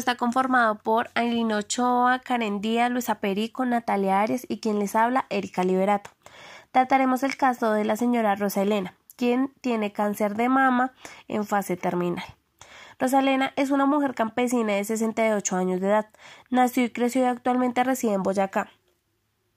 está 0.00 0.16
conformado 0.16 0.78
por 0.78 1.10
Ailino 1.14 1.58
Ochoa, 1.58 2.18
Karen 2.20 2.60
Díaz, 2.60 2.90
Luisa 2.90 3.20
Perico, 3.20 3.64
Natalia 3.64 4.20
Arias 4.20 4.46
y 4.48 4.58
quien 4.58 4.78
les 4.78 4.96
habla, 4.96 5.26
Erika 5.28 5.62
Liberato. 5.62 6.10
Trataremos 6.72 7.22
el 7.22 7.36
caso 7.36 7.72
de 7.72 7.84
la 7.84 7.96
señora 7.96 8.34
Rosa 8.34 8.62
Elena, 8.62 8.94
quien 9.16 9.52
tiene 9.60 9.92
cáncer 9.92 10.34
de 10.34 10.48
mama 10.48 10.92
en 11.28 11.44
fase 11.44 11.76
terminal. 11.76 12.24
Rosa 12.98 13.20
Elena 13.20 13.52
es 13.56 13.70
una 13.70 13.86
mujer 13.86 14.14
campesina 14.14 14.72
de 14.72 14.84
68 14.84 15.56
años 15.56 15.80
de 15.80 15.88
edad. 15.88 16.06
Nació 16.48 16.84
y 16.84 16.90
creció 16.90 17.22
y 17.22 17.26
actualmente 17.26 17.84
reside 17.84 18.14
en 18.14 18.22
Boyacá. 18.22 18.68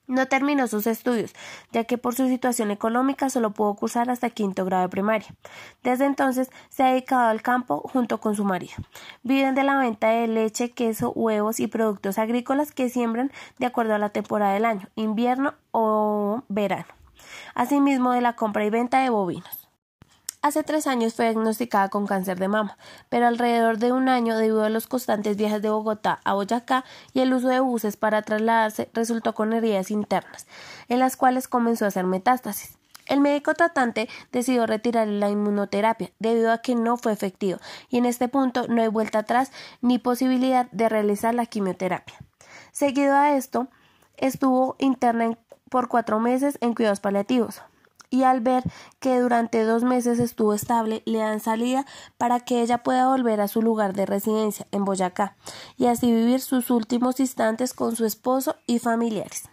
No 0.06 0.26
terminó 0.28 0.66
sus 0.68 0.86
estudios, 0.86 1.32
ya 1.72 1.84
que 1.84 1.96
por 1.96 2.14
su 2.14 2.28
situación 2.28 2.70
económica 2.70 3.30
solo 3.30 3.52
pudo 3.52 3.74
cursar 3.74 4.10
hasta 4.10 4.28
quinto 4.28 4.66
grado 4.66 4.82
de 4.82 4.90
primaria. 4.90 5.34
Desde 5.82 6.04
entonces 6.04 6.50
se 6.68 6.82
ha 6.82 6.88
dedicado 6.88 7.28
al 7.28 7.40
campo 7.40 7.80
junto 7.90 8.20
con 8.20 8.36
su 8.36 8.44
marido. 8.44 8.74
Viven 9.22 9.54
de 9.54 9.64
la 9.64 9.78
venta 9.78 10.08
de 10.08 10.26
leche, 10.26 10.72
queso, 10.72 11.10
huevos 11.12 11.58
y 11.58 11.68
productos 11.68 12.18
agrícolas 12.18 12.72
que 12.72 12.90
siembran 12.90 13.32
de 13.58 13.66
acuerdo 13.66 13.94
a 13.94 13.98
la 13.98 14.10
temporada 14.10 14.52
del 14.52 14.66
año, 14.66 14.88
invierno 14.94 15.54
o 15.70 16.42
verano. 16.48 16.86
Asimismo 17.54 18.12
de 18.12 18.20
la 18.20 18.36
compra 18.36 18.64
y 18.66 18.70
venta 18.70 19.00
de 19.00 19.08
bovinos. 19.08 19.63
Hace 20.44 20.62
tres 20.62 20.86
años 20.86 21.14
fue 21.14 21.24
diagnosticada 21.24 21.88
con 21.88 22.06
cáncer 22.06 22.38
de 22.38 22.48
mama, 22.48 22.76
pero 23.08 23.26
alrededor 23.26 23.78
de 23.78 23.92
un 23.92 24.10
año, 24.10 24.36
debido 24.36 24.62
a 24.62 24.68
los 24.68 24.86
constantes 24.86 25.38
viajes 25.38 25.62
de 25.62 25.70
Bogotá 25.70 26.20
a 26.22 26.34
Boyacá 26.34 26.84
y 27.14 27.20
el 27.20 27.32
uso 27.32 27.48
de 27.48 27.60
buses 27.60 27.96
para 27.96 28.20
trasladarse, 28.20 28.90
resultó 28.92 29.32
con 29.32 29.54
heridas 29.54 29.90
internas, 29.90 30.46
en 30.90 30.98
las 30.98 31.16
cuales 31.16 31.48
comenzó 31.48 31.86
a 31.86 31.88
hacer 31.88 32.04
metástasis. 32.04 32.76
El 33.06 33.22
médico 33.22 33.54
tratante 33.54 34.06
decidió 34.32 34.66
retirar 34.66 35.08
la 35.08 35.30
inmunoterapia 35.30 36.10
debido 36.18 36.52
a 36.52 36.58
que 36.58 36.74
no 36.74 36.98
fue 36.98 37.14
efectivo 37.14 37.58
y 37.88 37.96
en 37.96 38.04
este 38.04 38.28
punto 38.28 38.68
no 38.68 38.82
hay 38.82 38.88
vuelta 38.88 39.20
atrás 39.20 39.50
ni 39.80 39.98
posibilidad 39.98 40.70
de 40.72 40.90
realizar 40.90 41.34
la 41.34 41.46
quimioterapia. 41.46 42.16
Seguido 42.70 43.14
a 43.14 43.34
esto, 43.34 43.68
estuvo 44.18 44.76
interna 44.78 45.38
por 45.70 45.88
cuatro 45.88 46.20
meses 46.20 46.58
en 46.60 46.74
cuidados 46.74 47.00
paliativos 47.00 47.62
y 48.14 48.22
al 48.22 48.40
ver 48.40 48.62
que 49.00 49.18
durante 49.18 49.64
dos 49.64 49.82
meses 49.82 50.20
estuvo 50.20 50.54
estable, 50.54 51.02
le 51.04 51.18
dan 51.18 51.40
salida 51.40 51.84
para 52.16 52.38
que 52.38 52.62
ella 52.62 52.84
pueda 52.84 53.08
volver 53.08 53.40
a 53.40 53.48
su 53.48 53.60
lugar 53.60 53.92
de 53.92 54.06
residencia 54.06 54.68
en 54.70 54.84
Boyacá 54.84 55.36
y 55.76 55.86
así 55.86 56.12
vivir 56.12 56.40
sus 56.40 56.70
últimos 56.70 57.18
instantes 57.18 57.74
con 57.74 57.96
su 57.96 58.04
esposo 58.04 58.54
y 58.68 58.78
familiares. 58.78 59.48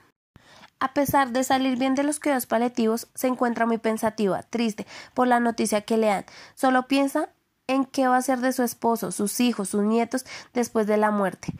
A 0.80 0.94
pesar 0.94 1.32
de 1.32 1.44
salir 1.44 1.80
bien 1.80 1.96
de 1.96 2.04
los 2.04 2.20
cuidados 2.20 2.46
paliativos, 2.46 3.08
se 3.16 3.26
encuentra 3.26 3.66
muy 3.66 3.80
pensativa, 3.80 4.44
triste 4.44 4.86
por 5.16 5.28
la 5.28 5.40
noticia 5.40 5.82
que 5.82 5.98
le 5.98 6.08
dan. 6.08 6.26
Solo 6.54 6.88
piensa 6.88 7.30
en 7.66 7.86
qué 7.86 8.08
va 8.08 8.18
a 8.18 8.22
ser 8.22 8.42
de 8.42 8.54
su 8.54 8.62
esposo, 8.62 9.12
sus 9.12 9.40
hijos, 9.40 9.70
sus 9.70 9.82
nietos 9.82 10.24
después 10.54 10.86
de 10.86 10.98
la 10.98 11.10
muerte. 11.10 11.56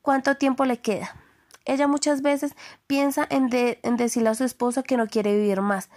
¿Cuánto 0.00 0.38
tiempo 0.38 0.64
le 0.64 0.78
queda? 0.78 1.16
Ella 1.66 1.86
muchas 1.86 2.22
veces 2.22 2.54
piensa 2.86 3.26
en, 3.28 3.50
en 3.52 3.96
decirle 3.98 4.30
a 4.30 4.34
su 4.34 4.44
esposo 4.44 4.84
que 4.84 4.96
no 4.96 5.06
quiere 5.06 5.36
vivir 5.36 5.60
más 5.60 5.90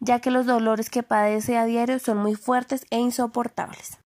ya 0.00 0.20
que 0.20 0.30
los 0.30 0.46
dolores 0.46 0.90
que 0.90 1.02
padece 1.02 1.56
a 1.56 1.64
diario 1.64 1.98
son 1.98 2.18
muy 2.18 2.34
fuertes 2.34 2.86
e 2.90 2.98
insoportables. 2.98 3.98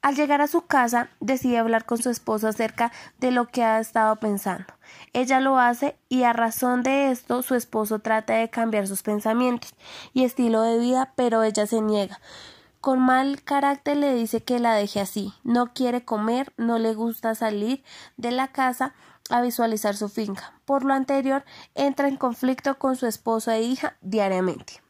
Al 0.00 0.14
llegar 0.14 0.40
a 0.40 0.46
su 0.46 0.62
casa, 0.62 1.10
decide 1.18 1.58
hablar 1.58 1.84
con 1.84 1.98
su 1.98 2.08
esposo 2.08 2.46
acerca 2.46 2.92
de 3.18 3.32
lo 3.32 3.48
que 3.48 3.64
ha 3.64 3.80
estado 3.80 4.14
pensando. 4.16 4.72
Ella 5.12 5.40
lo 5.40 5.58
hace 5.58 5.98
y 6.08 6.22
a 6.22 6.32
razón 6.32 6.84
de 6.84 7.10
esto 7.10 7.42
su 7.42 7.56
esposo 7.56 7.98
trata 7.98 8.34
de 8.34 8.48
cambiar 8.48 8.86
sus 8.86 9.02
pensamientos 9.02 9.74
y 10.14 10.24
estilo 10.24 10.62
de 10.62 10.78
vida, 10.78 11.12
pero 11.16 11.42
ella 11.42 11.66
se 11.66 11.80
niega. 11.80 12.20
Con 12.80 13.00
mal 13.00 13.42
carácter 13.42 13.96
le 13.96 14.14
dice 14.14 14.40
que 14.40 14.60
la 14.60 14.74
deje 14.74 15.00
así, 15.00 15.34
no 15.42 15.74
quiere 15.74 16.04
comer, 16.04 16.52
no 16.56 16.78
le 16.78 16.94
gusta 16.94 17.34
salir 17.34 17.82
de 18.16 18.30
la 18.30 18.48
casa 18.48 18.94
a 19.30 19.42
visualizar 19.42 19.96
su 19.96 20.08
finca. 20.08 20.54
Por 20.64 20.84
lo 20.84 20.94
anterior, 20.94 21.44
entra 21.74 22.06
en 22.06 22.16
conflicto 22.16 22.78
con 22.78 22.94
su 22.94 23.06
esposo 23.06 23.50
e 23.50 23.62
hija 23.62 23.96
diariamente. 24.00 24.80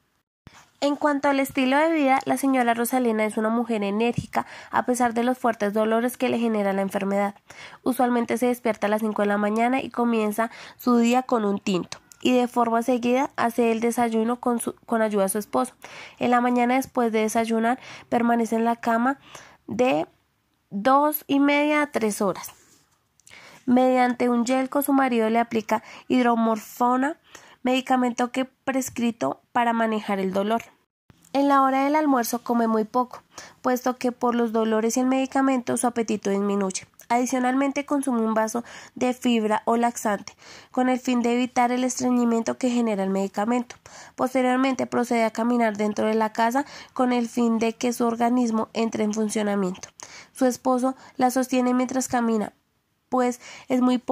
En 0.80 0.94
cuanto 0.94 1.28
al 1.28 1.40
estilo 1.40 1.76
de 1.76 1.92
vida, 1.92 2.20
la 2.24 2.36
señora 2.36 2.72
Rosalina 2.72 3.24
es 3.24 3.36
una 3.36 3.48
mujer 3.48 3.82
enérgica 3.82 4.46
a 4.70 4.84
pesar 4.84 5.12
de 5.12 5.24
los 5.24 5.36
fuertes 5.36 5.72
dolores 5.72 6.16
que 6.16 6.28
le 6.28 6.38
genera 6.38 6.72
la 6.72 6.82
enfermedad. 6.82 7.34
Usualmente 7.82 8.38
se 8.38 8.46
despierta 8.46 8.86
a 8.86 8.90
las 8.90 9.00
5 9.00 9.22
de 9.22 9.28
la 9.28 9.38
mañana 9.38 9.82
y 9.82 9.90
comienza 9.90 10.52
su 10.76 10.98
día 10.98 11.22
con 11.24 11.44
un 11.44 11.58
tinto 11.58 11.98
y 12.20 12.32
de 12.32 12.48
forma 12.48 12.82
seguida 12.82 13.30
hace 13.36 13.72
el 13.72 13.80
desayuno 13.80 14.40
con, 14.40 14.60
ayuda 15.02 15.24
de 15.24 15.28
su 15.28 15.38
esposo. 15.38 15.74
En 16.18 16.30
la 16.30 16.40
mañana 16.40 16.74
después 16.74 17.12
de 17.12 17.22
desayunar 17.22 17.78
permanece 18.08 18.56
en 18.56 18.64
la 18.64 18.76
cama 18.76 19.18
de 19.66 20.06
dos 20.70 21.24
y 21.26 21.40
media 21.40 21.82
a 21.82 21.90
tres 21.90 22.20
horas. 22.20 22.52
Mediante 23.66 24.28
un 24.28 24.44
yelco 24.44 24.82
su 24.82 24.92
marido 24.92 25.28
le 25.28 25.38
aplica 25.38 25.82
hidromorfona 26.08 27.18
medicamento 27.68 28.32
que 28.32 28.46
prescrito 28.46 29.42
para 29.52 29.74
manejar 29.74 30.20
el 30.20 30.32
dolor. 30.32 30.62
En 31.34 31.48
la 31.48 31.60
hora 31.60 31.84
del 31.84 31.96
almuerzo 31.96 32.42
come 32.42 32.66
muy 32.66 32.84
poco, 32.84 33.22
puesto 33.60 33.98
que 33.98 34.10
por 34.10 34.34
los 34.34 34.52
dolores 34.52 34.96
y 34.96 35.00
el 35.00 35.06
medicamento 35.06 35.76
su 35.76 35.86
apetito 35.86 36.30
disminuye. 36.30 36.86
Adicionalmente 37.10 37.84
consume 37.84 38.22
un 38.22 38.32
vaso 38.32 38.64
de 38.94 39.12
fibra 39.12 39.60
o 39.66 39.76
laxante, 39.76 40.32
con 40.70 40.88
el 40.88 40.98
fin 40.98 41.20
de 41.20 41.34
evitar 41.34 41.70
el 41.70 41.84
estreñimiento 41.84 42.56
que 42.56 42.70
genera 42.70 43.04
el 43.04 43.10
medicamento. 43.10 43.76
Posteriormente 44.16 44.86
procede 44.86 45.24
a 45.24 45.30
caminar 45.30 45.76
dentro 45.76 46.06
de 46.06 46.14
la 46.14 46.32
casa 46.32 46.64
con 46.94 47.12
el 47.12 47.28
fin 47.28 47.58
de 47.58 47.74
que 47.74 47.92
su 47.92 48.06
organismo 48.06 48.70
entre 48.72 49.04
en 49.04 49.12
funcionamiento. 49.12 49.90
Su 50.32 50.46
esposo 50.46 50.96
la 51.16 51.30
sostiene 51.30 51.74
mientras 51.74 52.08
camina, 52.08 52.54
pues 53.10 53.42
es 53.68 53.82
muy, 53.82 54.02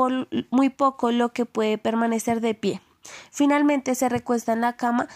muy 0.50 0.68
poco 0.68 1.10
lo 1.10 1.32
que 1.32 1.46
puede 1.46 1.78
permanecer 1.78 2.42
de 2.42 2.52
pie. 2.52 2.82
Finalmente 3.30 3.94
se 3.94 4.08
recuesta 4.08 4.52
en 4.52 4.60
la 4.60 4.76
cama 4.76 5.08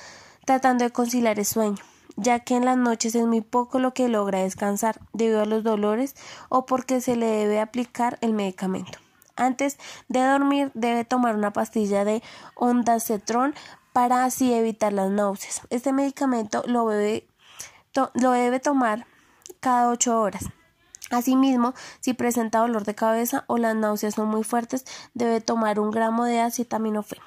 tratando 0.45 0.85
de 0.85 0.91
conciliar 0.91 1.39
el 1.39 1.47
sueño, 1.47 1.83
ya 2.17 2.41
que 2.41 2.57
en 2.57 2.65
las 2.65 2.77
noches 2.77 3.15
es 3.15 3.27
muy 3.27 3.41
poco 3.41 3.79
lo 3.79 3.95
que 3.95 4.09
logra 4.09 4.41
descansar 4.41 5.01
debido 5.13 5.43
a 5.43 5.47
los 5.47 5.63
dolores 5.63 6.17
o 6.49 6.67
porque 6.67 7.01
se 7.01 7.17
le 7.17 7.27
debe 7.27 7.61
aplicar 7.61 8.19
el 8.21 8.33
medicamento. 8.33 8.99
Antes 9.37 9.79
de 10.09 10.21
dormir 10.23 10.71
debe 10.75 11.05
tomar 11.05 11.35
una 11.35 11.53
pastilla 11.53 12.05
de 12.05 12.23
ondansetron 12.57 13.55
para 13.93 14.25
así 14.25 14.53
evitar 14.53 14.93
las 14.93 15.11
náuseas. 15.11 15.63
Este 15.71 15.93
medicamento 15.93 16.63
lo, 16.67 16.85
lo 16.85 18.31
debe 18.33 18.61
tomar 18.61 19.07
cada 19.61 19.91
ocho 19.91 20.21
horas. 20.21 20.45
Asimismo, 21.11 21.75
si 22.01 22.15
presenta 22.15 22.61
dolor 22.61 22.85
de 22.85 22.95
cabeza 22.95 23.45
o 23.49 23.59
las 23.59 23.75
náuseas 23.75 24.15
son 24.15 24.29
muy 24.29 24.45
fuertes, 24.45 24.85
debe 25.13 25.41
tomar 25.41 25.81
un 25.81 25.91
gramo 25.91 26.25
de 26.25 26.41
acetaminofén. 26.41 27.19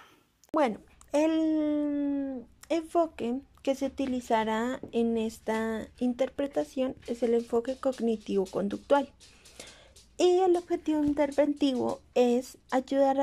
Bueno, 0.55 0.77
el 1.13 2.45
enfoque 2.69 3.41
que 3.63 3.73
se 3.73 3.87
utilizará 3.87 4.79
en 4.91 5.17
esta 5.17 5.87
interpretación 5.97 6.95
es 7.07 7.23
el 7.23 7.33
enfoque 7.33 7.75
cognitivo-conductual. 7.75 9.09
Y 10.19 10.41
el 10.41 10.55
objetivo 10.55 11.03
interventivo 11.03 12.01
es 12.13 12.59
ayudar 12.69 13.17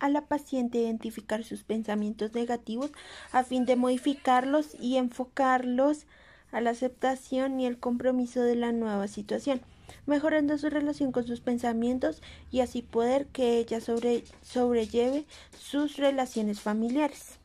a 0.00 0.08
la 0.08 0.26
paciente 0.26 0.78
a 0.78 0.82
identificar 0.82 1.44
sus 1.44 1.62
pensamientos 1.62 2.34
negativos 2.34 2.90
a 3.30 3.44
fin 3.44 3.64
de 3.64 3.76
modificarlos 3.76 4.74
y 4.80 4.96
enfocarlos 4.96 6.06
a 6.50 6.60
la 6.60 6.70
aceptación 6.70 7.60
y 7.60 7.66
el 7.66 7.78
compromiso 7.78 8.42
de 8.42 8.56
la 8.56 8.72
nueva 8.72 9.06
situación 9.06 9.60
mejorando 10.06 10.58
su 10.58 10.70
relación 10.70 11.12
con 11.12 11.26
sus 11.26 11.40
pensamientos 11.40 12.22
y 12.50 12.60
así 12.60 12.82
poder 12.82 13.26
que 13.26 13.58
ella 13.58 13.80
sobre, 13.80 14.24
sobrelleve 14.42 15.24
sus 15.58 15.96
relaciones 15.96 16.60
familiares. 16.60 17.38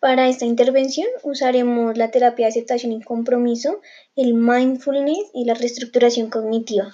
Para 0.00 0.28
esta 0.28 0.46
intervención 0.46 1.06
usaremos 1.22 1.98
la 1.98 2.10
terapia 2.10 2.46
de 2.46 2.50
aceptación 2.50 2.92
y 2.92 3.02
compromiso, 3.02 3.82
el 4.16 4.32
mindfulness 4.32 5.30
y 5.34 5.44
la 5.44 5.54
reestructuración 5.54 6.30
cognitiva. 6.30 6.90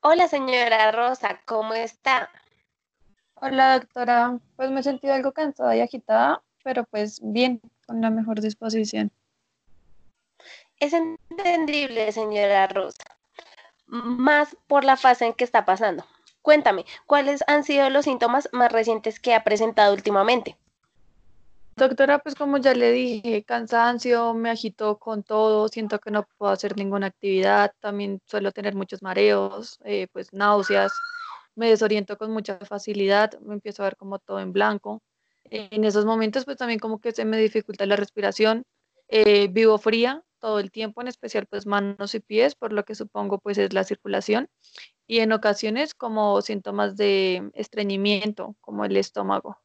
Hola 0.00 0.28
señora 0.28 0.92
Rosa, 0.92 1.40
¿cómo 1.46 1.74
está? 1.74 2.30
Hola 3.34 3.78
doctora, 3.78 4.38
pues 4.54 4.70
me 4.70 4.80
he 4.80 4.82
sentido 4.82 5.14
algo 5.14 5.32
cansada 5.32 5.74
y 5.76 5.80
agitada, 5.80 6.42
pero 6.62 6.84
pues 6.84 7.20
bien, 7.22 7.60
con 7.86 8.00
la 8.00 8.10
mejor 8.10 8.40
disposición. 8.40 9.10
Es 10.80 10.92
entendible, 10.92 12.10
señora 12.12 12.66
Rosa, 12.66 13.04
más 13.86 14.56
por 14.66 14.84
la 14.84 14.96
fase 14.96 15.26
en 15.26 15.32
que 15.32 15.44
está 15.44 15.64
pasando. 15.64 16.04
Cuéntame, 16.42 16.84
¿cuáles 17.06 17.42
han 17.46 17.64
sido 17.64 17.88
los 17.90 18.04
síntomas 18.04 18.48
más 18.52 18.70
recientes 18.70 19.18
que 19.18 19.34
ha 19.34 19.44
presentado 19.44 19.94
últimamente? 19.94 20.56
Doctora, 21.76 22.20
pues 22.20 22.36
como 22.36 22.58
ya 22.58 22.72
le 22.74 22.92
dije, 22.92 23.42
cansancio, 23.42 24.32
me 24.34 24.50
agito 24.50 24.98
con 24.98 25.24
todo, 25.24 25.66
siento 25.68 25.98
que 25.98 26.12
no 26.12 26.24
puedo 26.38 26.52
hacer 26.52 26.76
ninguna 26.76 27.08
actividad, 27.08 27.72
también 27.80 28.20
suelo 28.26 28.52
tener 28.52 28.76
muchos 28.76 29.02
mareos, 29.02 29.80
eh, 29.84 30.06
pues 30.12 30.32
náuseas, 30.32 30.92
me 31.56 31.68
desoriento 31.68 32.16
con 32.16 32.30
mucha 32.30 32.58
facilidad, 32.58 33.38
me 33.40 33.54
empiezo 33.54 33.82
a 33.82 33.86
ver 33.86 33.96
como 33.96 34.20
todo 34.20 34.38
en 34.38 34.52
blanco. 34.52 35.02
En 35.50 35.84
esos 35.84 36.04
momentos, 36.04 36.44
pues 36.44 36.58
también 36.58 36.78
como 36.78 37.00
que 37.00 37.12
se 37.12 37.24
me 37.24 37.38
dificulta 37.38 37.86
la 37.86 37.96
respiración, 37.96 38.64
eh, 39.08 39.48
vivo 39.48 39.78
fría, 39.78 40.22
todo 40.44 40.58
el 40.58 40.70
tiempo, 40.70 41.00
en 41.00 41.08
especial 41.08 41.46
pues 41.46 41.64
manos 41.64 42.14
y 42.14 42.20
pies, 42.20 42.54
por 42.54 42.70
lo 42.70 42.84
que 42.84 42.94
supongo 42.94 43.38
pues 43.38 43.56
es 43.56 43.72
la 43.72 43.82
circulación 43.82 44.50
y 45.06 45.20
en 45.20 45.32
ocasiones 45.32 45.94
como 45.94 46.42
síntomas 46.42 46.98
de 46.98 47.50
estreñimiento, 47.54 48.54
como 48.60 48.84
el 48.84 48.94
estómago. 48.98 49.58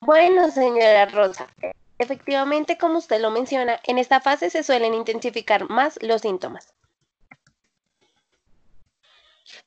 Bueno, 0.00 0.50
señora 0.50 1.06
Rosa, 1.06 1.46
efectivamente, 1.98 2.78
como 2.78 2.98
usted 2.98 3.20
lo 3.20 3.30
menciona, 3.30 3.78
en 3.84 3.98
esta 3.98 4.20
fase 4.20 4.50
se 4.50 4.64
suelen 4.64 4.92
intensificar 4.92 5.70
más 5.70 6.02
los 6.02 6.22
síntomas. 6.22 6.74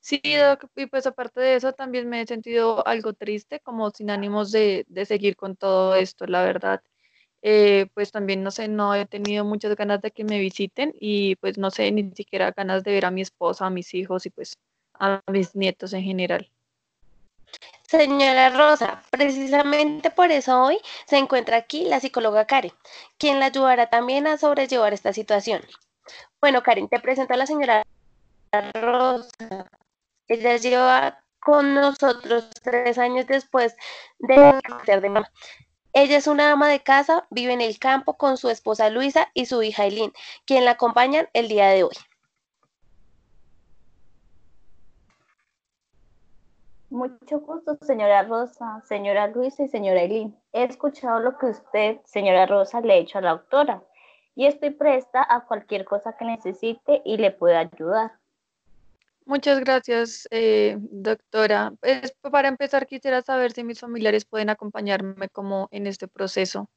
Sí, 0.02 0.22
y 0.22 0.86
pues 0.88 1.08
aparte 1.08 1.40
de 1.40 1.56
eso 1.56 1.72
también 1.72 2.10
me 2.10 2.20
he 2.20 2.28
sentido 2.28 2.86
algo 2.86 3.14
triste, 3.14 3.62
como 3.62 3.90
sin 3.92 4.10
ánimos 4.10 4.52
de, 4.52 4.84
de 4.90 5.06
seguir 5.06 5.38
con 5.38 5.56
todo 5.56 5.96
esto, 5.96 6.28
la 6.28 6.44
verdad. 6.44 6.82
Eh, 7.42 7.88
pues 7.94 8.12
también, 8.12 8.44
no 8.44 8.52
sé, 8.52 8.68
no 8.68 8.94
he 8.94 9.06
tenido 9.06 9.46
muchas 9.46 9.76
ganas 9.76 10.02
de 10.02 10.12
que 10.12 10.24
me 10.24 10.40
visiten 10.40 10.94
y 11.00 11.36
pues 11.38 11.58
no 11.58 11.72
sé, 11.72 11.92
ni 11.92 12.12
siquiera 12.12 12.52
ganas 12.52 12.84
de 12.84 12.92
ver 12.92 13.06
a 13.06 13.12
mi 13.12 13.22
esposa, 13.22 13.66
a 13.66 13.70
mis 13.70 13.94
hijos 13.94 14.26
y 14.26 14.30
pues 14.30 14.58
a 14.94 15.22
mis 15.32 15.56
nietos 15.56 15.94
en 15.94 16.04
general. 16.04 16.52
Señora 17.88 18.50
Rosa, 18.52 19.02
precisamente 19.10 20.12
por 20.12 20.32
eso 20.32 20.62
hoy 20.62 20.78
se 21.08 21.18
encuentra 21.18 21.58
aquí 21.58 21.86
la 21.86 22.00
psicóloga 22.00 22.46
Karen, 22.46 22.74
quien 23.18 23.40
la 23.40 23.48
ayudará 23.48 23.90
también 23.90 24.28
a 24.28 24.38
sobrellevar 24.38 24.94
esta 24.94 25.14
situación. 25.14 25.62
Bueno, 26.40 26.62
Karen, 26.62 26.88
te 26.88 27.00
presento 27.00 27.34
a 27.34 27.38
la 27.38 27.48
señora 27.48 27.84
Rosa. 28.74 29.66
Ella 30.28 30.58
lleva 30.58 31.24
con 31.40 31.74
nosotros 31.74 32.50
tres 32.62 32.98
años 32.98 33.26
después 33.26 33.76
de 34.20 34.60
ser 34.86 35.02
de 35.02 35.10
mamá. 35.10 35.32
Ella 35.94 36.18
es 36.18 36.28
una 36.28 36.52
ama 36.52 36.70
de 36.70 36.82
casa, 36.82 37.26
vive 37.32 37.54
en 37.54 37.62
el 37.62 37.80
campo 37.80 38.16
con 38.16 38.38
su 38.38 38.50
esposa 38.50 38.90
Luisa 38.90 39.30
y 39.34 39.48
su 39.48 39.64
hija 39.64 39.86
Eileen, 39.86 40.14
quien 40.46 40.66
la 40.66 40.72
acompañan 40.72 41.28
el 41.34 41.48
día 41.48 41.70
de 41.70 41.84
hoy. 41.84 41.96
Mucho 46.92 47.40
gusto, 47.40 47.78
señora 47.82 48.24
Rosa, 48.24 48.82
señora 48.88 49.28
Luisa 49.28 49.64
y 49.64 49.68
señora 49.68 50.02
Eileen. 50.02 50.36
He 50.54 50.64
escuchado 50.64 51.20
lo 51.20 51.38
que 51.38 51.48
usted, 51.48 52.00
señora 52.04 52.46
Rosa, 52.46 52.82
le 52.82 52.94
ha 52.94 52.98
hecho 52.98 53.20
a 53.20 53.22
la 53.22 53.32
doctora 53.32 53.84
y 54.36 54.46
estoy 54.46 54.72
presta 54.72 55.26
a 55.28 55.46
cualquier 55.46 55.86
cosa 55.86 56.16
que 56.18 56.26
necesite 56.26 57.02
y 57.04 57.18
le 57.18 57.32
pueda 57.32 57.60
ayudar. 57.60 58.14
Muchas 59.30 59.60
gracias, 59.60 60.28
eh, 60.32 60.76
doctora. 60.80 61.72
Pues, 61.82 62.16
para 62.32 62.48
empezar, 62.48 62.88
quisiera 62.88 63.22
saber 63.22 63.52
si 63.52 63.64
mis 63.64 63.80
familiares 63.80 64.26
pueden 64.26 64.50
acompañarme 64.50 65.30
como 65.30 65.68
en 65.70 65.86
este 65.86 66.08
proceso. 66.08 66.68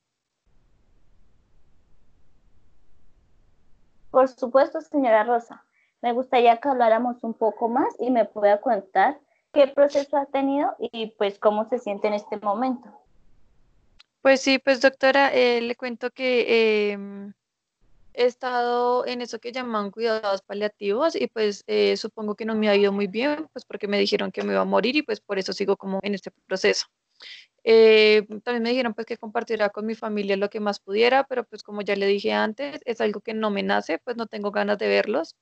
Por 4.11 4.29
supuesto, 4.29 4.83
señora 4.83 5.25
Rosa. 5.25 5.65
Me 6.03 6.13
gustaría 6.13 6.59
que 6.59 6.69
habláramos 6.69 7.25
un 7.25 7.33
poco 7.33 7.71
más 7.71 7.89
y 7.99 8.11
me 8.11 8.27
pueda 8.27 8.61
contar 8.61 9.19
qué 9.55 9.69
proceso 9.69 10.19
ha 10.19 10.27
tenido 10.27 10.77
y 10.79 11.07
pues 11.17 11.39
cómo 11.39 11.67
se 11.71 11.79
siente 11.79 12.09
en 12.09 12.13
este 12.13 12.37
momento. 12.37 12.87
Pues 14.21 14.43
sí, 14.43 14.59
pues 14.59 14.83
doctora, 14.83 15.33
eh, 15.33 15.63
le 15.63 15.75
cuento 15.75 16.11
que 16.11 16.93
em, 16.93 17.33
he 18.15 18.25
estado 18.27 19.07
en 19.07 19.23
eso 19.23 19.39
que 19.39 19.53
llaman 19.53 19.91
cuidados 19.91 20.43
paliativos 20.43 21.17
y 21.17 21.27
pues 21.29 21.65
eh, 21.67 21.97
supongo 21.97 22.35
que 22.35 22.45
no 22.45 22.55
me 22.55 22.69
ha 22.69 22.77
ido 22.77 22.93
muy 22.93 23.07
bien, 23.07 23.49
pues 23.53 23.65
porque 23.65 23.89
me 23.89 23.99
dijeron 23.99 24.33
que 24.33 24.43
me 24.43 24.53
iba 24.53 24.63
a 24.63 24.65
morir 24.65 24.97
y 24.97 25.03
pues 25.03 25.21
por 25.21 25.39
eso 25.39 25.53
sigo 25.53 25.77
como 25.77 26.01
en 26.03 26.15
este 26.15 26.31
proceso. 26.47 26.87
Eh, 27.65 28.27
también 28.43 28.63
me 28.63 28.71
dijeron 28.71 28.95
pues 28.95 29.07
que 29.07 29.17
compartiera 29.17 29.71
con 29.71 29.87
mi 29.87 29.95
familia 29.95 30.37
lo 30.37 30.51
que 30.51 30.61
más 30.61 30.81
pudiera, 30.81 31.25
pero 31.25 31.45
pues 31.45 31.63
como 31.63 31.83
ya 31.83 31.97
le 31.97 32.07
dije 32.07 32.33
antes, 32.33 32.81
es 32.85 33.01
algo 33.01 33.21
que 33.21 33.35
no 33.35 33.51
me 33.51 33.63
nace, 33.63 33.99
pues 33.99 34.17
no 34.17 34.27
tengo 34.27 34.51
ganas 34.51 34.79
de 34.79 34.89
verlos 34.89 35.37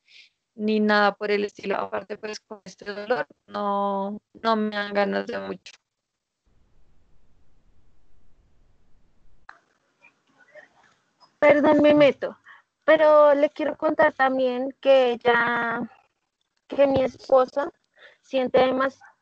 ni 0.54 0.80
nada 0.80 1.14
por 1.14 1.30
el 1.30 1.44
estilo. 1.44 1.76
Aparte 1.76 2.18
pues 2.18 2.40
con 2.40 2.60
este 2.64 2.84
dolor 2.92 3.26
no, 3.46 4.20
no 4.34 4.56
me 4.56 4.70
dan 4.70 4.94
ganas 4.94 5.26
de 5.26 5.38
mucho. 5.38 5.72
Perdón, 11.38 11.80
me 11.80 11.94
meto. 11.94 12.36
Pero 12.90 13.34
le 13.34 13.50
quiero 13.50 13.76
contar 13.76 14.12
también 14.14 14.74
que 14.80 15.16
ya, 15.22 15.80
que 16.66 16.88
mi 16.88 17.02
esposa 17.02 17.70
siente 18.20 18.58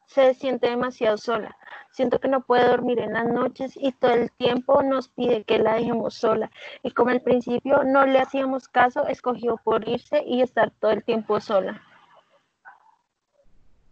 se 0.07 0.33
siente 0.33 0.71
demasiado 0.71 1.19
sola. 1.19 1.55
Siento 1.93 2.19
que 2.19 2.29
no 2.29 2.41
puede 2.41 2.67
dormir 2.67 2.99
en 2.99 3.13
las 3.13 3.27
noches 3.27 3.75
y 3.77 3.93
todo 3.93 4.13
el 4.13 4.33
tiempo 4.33 4.83
nos 4.83 5.09
pide 5.09 5.45
que 5.45 5.59
la 5.59 5.75
dejemos 5.75 6.15
sola. 6.15 6.51
Y 6.83 6.93
como 6.93 7.11
al 7.11 7.21
principio 7.21 7.85
no 7.85 8.07
le 8.07 8.21
hacíamos 8.21 8.69
caso, 8.69 9.07
escogió 9.07 9.59
por 9.59 9.87
irse 9.87 10.25
y 10.25 10.41
estar 10.41 10.71
todo 10.81 10.93
el 10.93 11.05
tiempo 11.05 11.39
sola. 11.39 11.83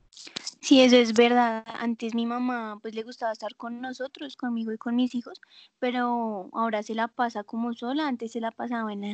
Sí, 0.09 0.81
eso 0.81 0.97
es 0.97 1.13
verdad. 1.13 1.67
Antes 1.79 2.15
mi 2.15 2.25
mamá 2.25 2.79
pues 2.81 2.95
le 2.95 3.03
gustaba 3.03 3.33
estar 3.33 3.55
con 3.57 3.83
nosotros, 3.83 4.37
conmigo 4.37 4.73
y 4.73 4.79
con 4.79 4.97
mis 4.97 5.15
hijos, 5.15 5.43
pero 5.79 6.49
ahora 6.55 6.83
se 6.83 6.95
la 6.95 7.09
pasa 7.09 7.45
como 7.45 7.75
sola. 7.75 8.09
Antes 8.09 8.33
se 8.33 8.41
la 8.41 8.53
pasaba 8.53 8.91
en 8.91 9.03
la 9.03 9.09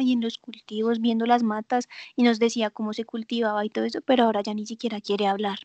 y 0.00 0.12
en 0.12 0.20
los 0.20 0.38
cultivos, 0.38 1.00
viendo 1.00 1.26
las 1.26 1.42
matas 1.42 1.88
y 2.16 2.22
nos 2.22 2.38
decía 2.38 2.70
cómo 2.70 2.92
se 2.92 3.04
cultivaba 3.04 3.64
y 3.64 3.70
todo 3.70 3.84
eso, 3.84 4.00
pero 4.02 4.24
ahora 4.24 4.42
ya 4.42 4.54
ni 4.54 4.66
siquiera 4.66 5.00
quiere 5.00 5.26
hablar. 5.26 5.58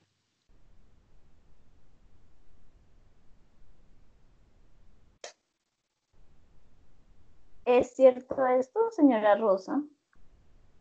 ¿Es 7.66 7.96
cierto 7.96 8.46
esto, 8.48 8.80
señora 8.92 9.36
Rosa? 9.36 9.84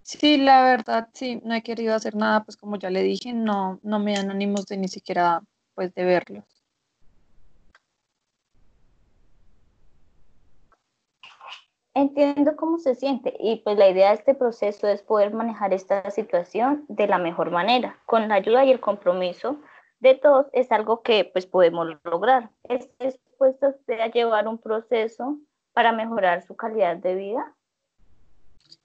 Sí, 0.02 0.38
la 0.38 0.64
verdad, 0.64 1.10
sí, 1.12 1.40
no 1.44 1.54
he 1.54 1.62
querido 1.62 1.94
hacer 1.94 2.14
nada, 2.14 2.42
pues 2.44 2.56
como 2.56 2.76
ya 2.78 2.88
le 2.88 3.02
dije, 3.02 3.34
no, 3.34 3.78
no 3.82 3.98
me 3.98 4.14
dan 4.14 4.30
ánimos 4.30 4.64
de 4.66 4.78
ni 4.78 4.88
siquiera, 4.88 5.42
pues, 5.74 5.92
de 5.94 6.04
verlos. 6.04 6.57
Entiendo 11.98 12.54
cómo 12.54 12.78
se 12.78 12.94
siente 12.94 13.34
y 13.40 13.56
pues 13.56 13.76
la 13.76 13.88
idea 13.88 14.10
de 14.10 14.14
este 14.14 14.32
proceso 14.32 14.86
es 14.86 15.02
poder 15.02 15.34
manejar 15.34 15.72
esta 15.72 16.08
situación 16.12 16.84
de 16.86 17.08
la 17.08 17.18
mejor 17.18 17.50
manera. 17.50 17.98
Con 18.06 18.28
la 18.28 18.36
ayuda 18.36 18.64
y 18.64 18.70
el 18.70 18.78
compromiso 18.78 19.56
de 19.98 20.14
todos 20.14 20.46
es 20.52 20.70
algo 20.70 21.02
que 21.02 21.24
pues 21.24 21.46
podemos 21.46 21.88
lograr. 22.04 22.50
¿Es 22.62 22.88
dispuesto 23.00 23.70
usted 23.70 23.98
a 23.98 24.12
llevar 24.12 24.46
un 24.46 24.58
proceso 24.58 25.38
para 25.72 25.90
mejorar 25.90 26.46
su 26.46 26.54
calidad 26.54 26.98
de 26.98 27.16
vida? 27.16 27.56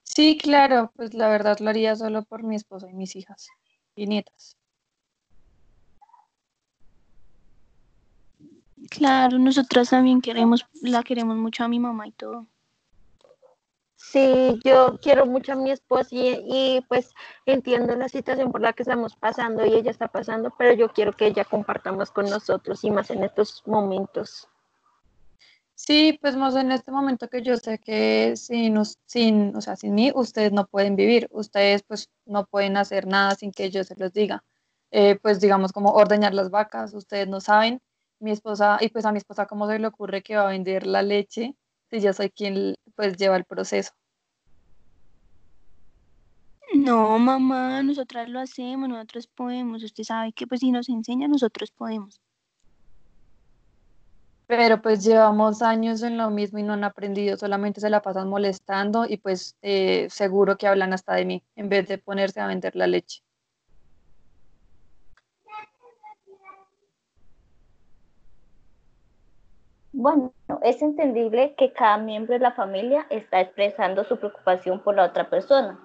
Sí, 0.02 0.36
claro, 0.36 0.90
pues 0.96 1.14
la 1.14 1.28
verdad 1.28 1.60
lo 1.60 1.70
haría 1.70 1.94
solo 1.94 2.24
por 2.24 2.42
mi 2.42 2.56
esposa 2.56 2.90
y 2.90 2.94
mis 2.94 3.14
hijas 3.14 3.48
y 3.94 4.08
nietas. 4.08 4.56
Claro, 8.90 9.38
nosotras 9.38 9.90
también 9.90 10.20
queremos, 10.20 10.66
la 10.82 11.04
queremos 11.04 11.36
mucho 11.36 11.62
a 11.62 11.68
mi 11.68 11.78
mamá 11.78 12.08
y 12.08 12.10
todo. 12.10 12.48
Sí, 14.14 14.60
yo 14.62 14.96
quiero 15.02 15.26
mucho 15.26 15.54
a 15.54 15.56
mi 15.56 15.72
esposa 15.72 16.08
y, 16.12 16.80
pues 16.88 17.12
entiendo 17.46 17.96
la 17.96 18.08
situación 18.08 18.52
por 18.52 18.60
la 18.60 18.72
que 18.72 18.84
estamos 18.84 19.16
pasando 19.16 19.66
y 19.66 19.74
ella 19.74 19.90
está 19.90 20.06
pasando, 20.06 20.54
pero 20.56 20.72
yo 20.72 20.88
quiero 20.90 21.14
que 21.14 21.26
ella 21.26 21.44
comparta 21.44 21.90
más 21.90 22.12
con 22.12 22.26
nosotros 22.26 22.84
y 22.84 22.92
más 22.92 23.10
en 23.10 23.24
estos 23.24 23.64
momentos. 23.66 24.48
Sí, 25.74 26.16
pues 26.22 26.36
más 26.36 26.54
en 26.54 26.70
este 26.70 26.92
momento 26.92 27.28
que 27.28 27.42
yo 27.42 27.56
sé 27.56 27.80
que 27.80 28.36
sin, 28.36 28.80
sin, 29.04 29.56
o 29.56 29.60
sea, 29.60 29.74
sin 29.74 29.96
mí 29.96 30.12
ustedes 30.14 30.52
no 30.52 30.68
pueden 30.68 30.94
vivir, 30.94 31.26
ustedes 31.32 31.82
pues 31.82 32.08
no 32.24 32.46
pueden 32.46 32.76
hacer 32.76 33.08
nada 33.08 33.34
sin 33.34 33.50
que 33.50 33.68
yo 33.70 33.82
se 33.82 33.96
los 33.96 34.12
diga. 34.12 34.44
Eh, 34.92 35.18
pues 35.20 35.40
digamos 35.40 35.72
como 35.72 35.90
ordeñar 35.90 36.34
las 36.34 36.50
vacas, 36.50 36.94
ustedes 36.94 37.26
no 37.26 37.40
saben, 37.40 37.82
mi 38.20 38.30
esposa, 38.30 38.78
y 38.80 38.90
pues 38.90 39.06
a 39.06 39.10
mi 39.10 39.18
esposa 39.18 39.46
cómo 39.46 39.66
se 39.68 39.80
le 39.80 39.88
ocurre 39.88 40.22
que 40.22 40.36
va 40.36 40.42
a 40.42 40.52
vender 40.52 40.86
la 40.86 41.02
leche 41.02 41.56
si 41.90 42.00
yo 42.00 42.12
soy 42.12 42.30
quien 42.30 42.76
pues 42.94 43.16
lleva 43.16 43.36
el 43.36 43.44
proceso. 43.44 43.90
No, 46.84 47.18
mamá, 47.18 47.82
nosotras 47.82 48.28
lo 48.28 48.38
hacemos, 48.38 48.90
nosotros 48.90 49.26
podemos, 49.26 49.82
usted 49.82 50.04
sabe 50.04 50.32
que 50.34 50.46
pues 50.46 50.60
si 50.60 50.70
nos 50.70 50.90
enseña, 50.90 51.26
nosotros 51.28 51.70
podemos. 51.70 52.20
Pero 54.46 54.82
pues 54.82 55.02
llevamos 55.02 55.62
años 55.62 56.02
en 56.02 56.18
lo 56.18 56.28
mismo 56.28 56.58
y 56.58 56.62
no 56.62 56.74
han 56.74 56.84
aprendido, 56.84 57.38
solamente 57.38 57.80
se 57.80 57.88
la 57.88 58.02
pasan 58.02 58.28
molestando 58.28 59.06
y 59.08 59.16
pues 59.16 59.56
eh, 59.62 60.08
seguro 60.10 60.58
que 60.58 60.66
hablan 60.66 60.92
hasta 60.92 61.14
de 61.14 61.24
mí 61.24 61.42
en 61.56 61.70
vez 61.70 61.88
de 61.88 61.96
ponerse 61.96 62.40
a 62.42 62.48
vender 62.48 62.76
la 62.76 62.86
leche. 62.86 63.22
Bueno, 69.92 70.34
es 70.62 70.82
entendible 70.82 71.54
que 71.56 71.72
cada 71.72 71.96
miembro 71.96 72.34
de 72.34 72.40
la 72.40 72.52
familia 72.52 73.06
está 73.08 73.40
expresando 73.40 74.04
su 74.04 74.18
preocupación 74.18 74.82
por 74.82 74.96
la 74.96 75.06
otra 75.06 75.30
persona 75.30 75.80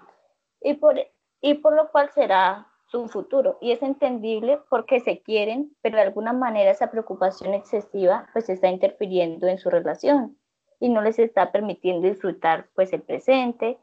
y 0.62 0.76
por, 0.76 0.96
y 1.42 1.56
por 1.56 1.76
lo 1.76 1.90
cual 1.92 2.10
será 2.12 2.68
su 2.88 3.08
futuro. 3.08 3.58
Y 3.62 3.72
es 3.72 3.82
entendible 3.84 4.60
porque 4.70 5.00
se 5.00 5.22
quieren, 5.22 5.76
pero 5.82 5.98
de 5.98 6.04
alguna 6.04 6.34
manera 6.34 6.72
esa 6.72 6.92
preocupación 6.92 7.54
excesiva 7.54 8.28
pues 8.34 8.50
está 8.50 8.68
interfiriendo 8.68 9.48
en 9.48 9.58
su 9.58 9.70
relación. 9.70 10.38
y 10.82 10.88
no 10.88 11.02
les 11.02 11.20
está 11.20 11.52
permitiendo 11.52 12.08
disfrutar 12.08 12.70
pues 12.74 12.94
el 12.94 13.02
presente. 13.02 13.78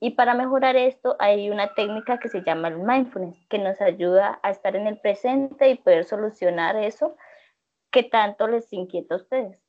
Y 0.00 0.12
para 0.12 0.34
mejorar 0.34 0.76
esto 0.76 1.16
hay 1.18 1.50
una 1.50 1.74
técnica 1.74 2.18
que 2.18 2.28
se 2.28 2.42
llama 2.42 2.68
el 2.68 2.78
mindfulness, 2.78 3.46
que 3.48 3.58
nos 3.58 3.80
ayuda 3.82 4.40
a 4.42 4.50
estar 4.50 4.74
en 4.74 4.86
el 4.86 4.98
presente 4.98 5.68
y 5.68 5.74
poder 5.74 6.04
solucionar 6.04 6.76
eso 6.76 7.16
que 7.90 8.02
tanto 8.02 8.48
les 8.48 8.72
inquieta 8.72 9.14
a 9.14 9.18
ustedes. 9.18 9.67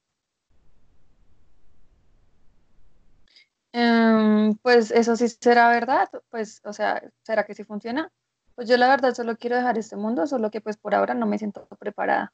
Em, 3.71 4.55
pues 4.63 4.91
eso 4.91 5.15
sí 5.15 5.27
será 5.29 5.69
verdad, 5.69 6.09
pues, 6.29 6.61
o 6.65 6.73
sea, 6.73 7.01
¿será 7.23 7.45
que 7.45 7.53
sí 7.53 7.63
funciona? 7.63 8.11
Pues 8.55 8.67
yo 8.67 8.77
la 8.77 8.87
verdad 8.87 9.13
solo 9.13 9.37
quiero 9.37 9.55
dejar 9.55 9.77
este 9.77 9.95
mundo, 9.95 10.27
solo 10.27 10.51
que 10.51 10.61
pues 10.61 10.77
por 10.77 10.95
ahora 10.95 11.13
no 11.13 11.25
me 11.27 11.37
siento 11.37 11.67
preparada. 11.79 12.33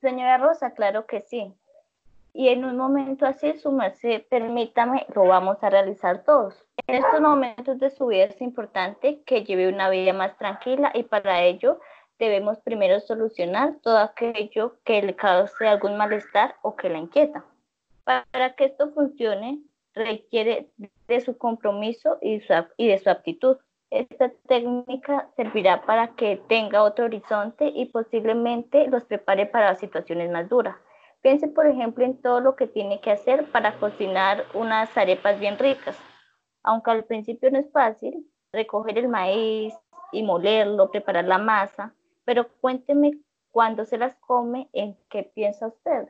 Señora 0.00 0.36
Rosa, 0.36 0.72
claro 0.74 1.06
que 1.06 1.22
sí. 1.22 1.54
Y 2.34 2.48
en 2.48 2.64
un 2.64 2.76
momento 2.76 3.26
así, 3.26 3.54
su 3.54 3.72
merced, 3.72 4.24
permítame, 4.28 5.06
lo 5.14 5.24
vamos 5.24 5.62
a 5.62 5.70
realizar 5.70 6.24
todos. 6.24 6.66
En 6.86 6.96
estos 6.96 7.20
momentos 7.20 7.78
de 7.78 7.90
su 7.90 8.08
vida 8.08 8.24
es 8.24 8.40
importante 8.42 9.22
que 9.22 9.44
lleve 9.44 9.68
una 9.68 9.88
vida 9.88 10.12
más 10.12 10.36
tranquila 10.36 10.90
y 10.94 11.04
para 11.04 11.42
ello 11.42 11.80
debemos 12.18 12.58
primero 12.60 13.00
solucionar 13.00 13.76
todo 13.82 13.98
aquello 13.98 14.76
que 14.84 15.02
le 15.02 15.16
cause 15.16 15.66
algún 15.66 15.96
malestar 15.96 16.56
o 16.62 16.76
que 16.76 16.88
la 16.88 16.98
inquieta. 16.98 17.44
Para 18.04 18.54
que 18.56 18.66
esto 18.66 18.92
funcione, 18.92 19.60
requiere 19.94 20.70
de 21.08 21.20
su 21.20 21.38
compromiso 21.38 22.18
y, 22.20 22.42
y 22.76 22.88
de 22.88 22.98
su 22.98 23.10
aptitud. 23.10 23.56
Esta 23.90 24.30
técnica 24.48 25.30
servirá 25.36 25.82
para 25.86 26.14
que 26.14 26.42
tenga 26.48 26.82
otro 26.82 27.04
horizonte 27.04 27.70
y 27.74 27.86
posiblemente 27.86 28.88
los 28.88 29.04
prepare 29.04 29.46
para 29.46 29.74
situaciones 29.76 30.30
más 30.30 30.48
duras. 30.48 30.76
Piense, 31.22 31.48
por 31.48 31.66
ejemplo, 31.66 32.04
en 32.04 32.20
todo 32.20 32.40
lo 32.40 32.56
que 32.56 32.66
tiene 32.66 33.00
que 33.00 33.10
hacer 33.10 33.50
para 33.50 33.78
cocinar 33.78 34.44
unas 34.52 34.94
arepas 34.96 35.40
bien 35.40 35.58
ricas. 35.58 35.96
Aunque 36.62 36.90
al 36.90 37.04
principio 37.04 37.50
no 37.50 37.58
es 37.58 37.70
fácil, 37.72 38.26
recoger 38.52 38.98
el 38.98 39.08
maíz 39.08 39.74
y 40.12 40.22
molerlo, 40.22 40.90
preparar 40.90 41.24
la 41.24 41.38
masa, 41.38 41.94
pero 42.24 42.48
cuénteme 42.60 43.12
cuando 43.50 43.84
se 43.84 43.98
las 43.98 44.16
come, 44.16 44.68
¿en 44.72 44.96
qué 45.08 45.22
piensa 45.22 45.68
usted? 45.68 46.08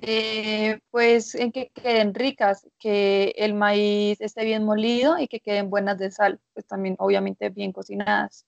Eh, 0.00 0.78
pues 0.90 1.34
en 1.34 1.50
que 1.50 1.70
queden 1.70 2.14
ricas, 2.14 2.66
que 2.78 3.34
el 3.36 3.54
maíz 3.54 4.20
esté 4.20 4.44
bien 4.44 4.64
molido 4.64 5.18
y 5.18 5.26
que 5.26 5.40
queden 5.40 5.70
buenas 5.70 5.98
de 5.98 6.10
sal, 6.10 6.40
pues 6.54 6.66
también 6.66 6.94
obviamente 6.98 7.50
bien 7.50 7.72
cocinadas. 7.72 8.46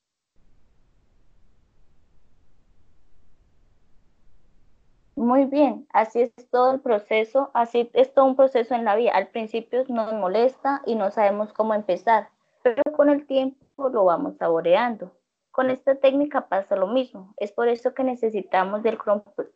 Muy 5.17 5.45
bien, 5.45 5.87
así 5.93 6.23
es 6.23 6.33
todo 6.51 6.73
el 6.73 6.81
proceso, 6.81 7.51
así 7.53 7.91
es 7.93 8.15
todo 8.15 8.25
un 8.25 8.37
proceso 8.37 8.75
en 8.75 8.87
la 8.87 8.97
vida. 8.97 9.13
Al 9.13 9.29
principio 9.29 9.85
nos 9.89 10.15
molesta 10.15 10.81
y 10.87 10.95
no 10.95 11.11
sabemos 11.11 11.53
cómo 11.53 11.75
empezar, 11.75 12.31
pero 12.63 12.83
con 12.97 13.11
el 13.11 13.27
tiempo 13.27 13.89
lo 13.89 14.05
vamos 14.05 14.37
saboreando. 14.37 15.13
Con 15.51 15.71
esta 15.71 15.97
técnica 15.97 16.49
pasa 16.49 16.77
lo 16.77 16.87
mismo, 16.87 17.35
es 17.37 17.53
por 17.53 17.69
eso 17.69 17.93
que 17.93 18.05
necesitamos 18.05 18.83
del, 18.83 18.99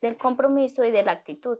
del 0.00 0.18
compromiso 0.18 0.84
y 0.84 0.90
de 0.90 1.04
la 1.04 1.12
actitud. 1.12 1.58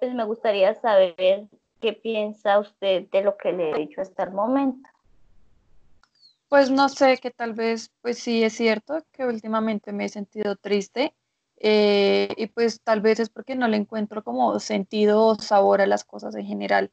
Pues 0.00 0.12
me 0.12 0.24
gustaría 0.24 0.74
saber 0.74 1.48
qué 1.80 1.92
piensa 1.92 2.58
usted 2.58 3.08
de 3.10 3.22
lo 3.22 3.36
que 3.36 3.52
le 3.52 3.70
he 3.70 3.74
dicho 3.74 4.00
hasta 4.00 4.24
el 4.24 4.32
momento. 4.32 4.88
Pues 6.48 6.70
no 6.70 6.88
sé, 6.88 7.18
que 7.18 7.30
tal 7.30 7.54
vez, 7.54 7.92
pues 8.02 8.18
sí 8.18 8.44
es 8.44 8.54
cierto 8.54 9.02
que 9.12 9.26
últimamente 9.26 9.92
me 9.92 10.04
he 10.04 10.08
sentido 10.08 10.56
triste 10.56 11.14
eh, 11.58 12.28
y 12.36 12.46
pues 12.46 12.80
tal 12.82 13.00
vez 13.00 13.18
es 13.18 13.30
porque 13.30 13.56
no 13.56 13.66
le 13.66 13.76
encuentro 13.76 14.22
como 14.22 14.58
sentido 14.60 15.26
o 15.26 15.34
sabor 15.36 15.80
a 15.80 15.86
las 15.86 16.04
cosas 16.04 16.34
en 16.36 16.46
general. 16.46 16.92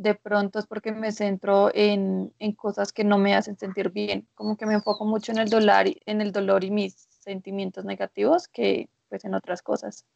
De 0.00 0.14
pronto 0.14 0.58
es 0.58 0.66
porque 0.66 0.92
me 0.92 1.12
centro 1.12 1.70
en, 1.74 2.32
en 2.38 2.52
cosas 2.52 2.90
que 2.90 3.04
no 3.04 3.18
me 3.18 3.34
hacen 3.34 3.58
sentir 3.58 3.90
bien, 3.90 4.26
como 4.34 4.56
que 4.56 4.64
me 4.64 4.72
enfoco 4.72 5.04
mucho 5.04 5.30
en 5.30 5.36
el 5.36 5.50
dolor, 5.50 5.84
en 6.06 6.22
el 6.22 6.32
dolor 6.32 6.64
y 6.64 6.70
mis 6.70 6.94
sentimientos 7.20 7.84
negativos 7.84 8.48
que 8.48 8.88
pues 9.10 9.26
en 9.26 9.34
otras 9.34 9.60
cosas. 9.60 10.06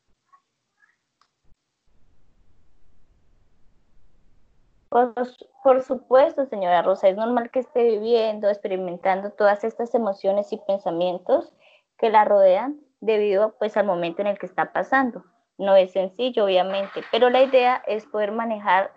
Por, 4.88 5.82
supuesto, 5.82 6.46
señora 6.46 6.80
Rosa, 6.80 7.08
es 7.08 7.16
normal 7.16 7.50
que 7.50 7.58
esté 7.58 7.82
viviendo, 7.82 8.48
experimentando 8.48 9.32
todas 9.32 9.64
estas 9.64 9.94
emociones 9.94 10.50
y 10.50 10.56
pensamientos 10.56 11.52
que 11.98 12.08
la 12.08 12.24
rodean 12.24 12.80
debido 13.00 13.54
pues 13.58 13.76
al 13.76 13.84
momento 13.84 14.22
en 14.22 14.28
el 14.28 14.38
que 14.38 14.46
está 14.46 14.72
pasando. 14.72 15.26
No 15.58 15.76
es 15.76 15.92
sencillo, 15.92 16.46
obviamente, 16.46 17.02
pero 17.12 17.28
la 17.28 17.42
idea 17.42 17.82
es 17.86 18.06
poder 18.06 18.32
manejar 18.32 18.92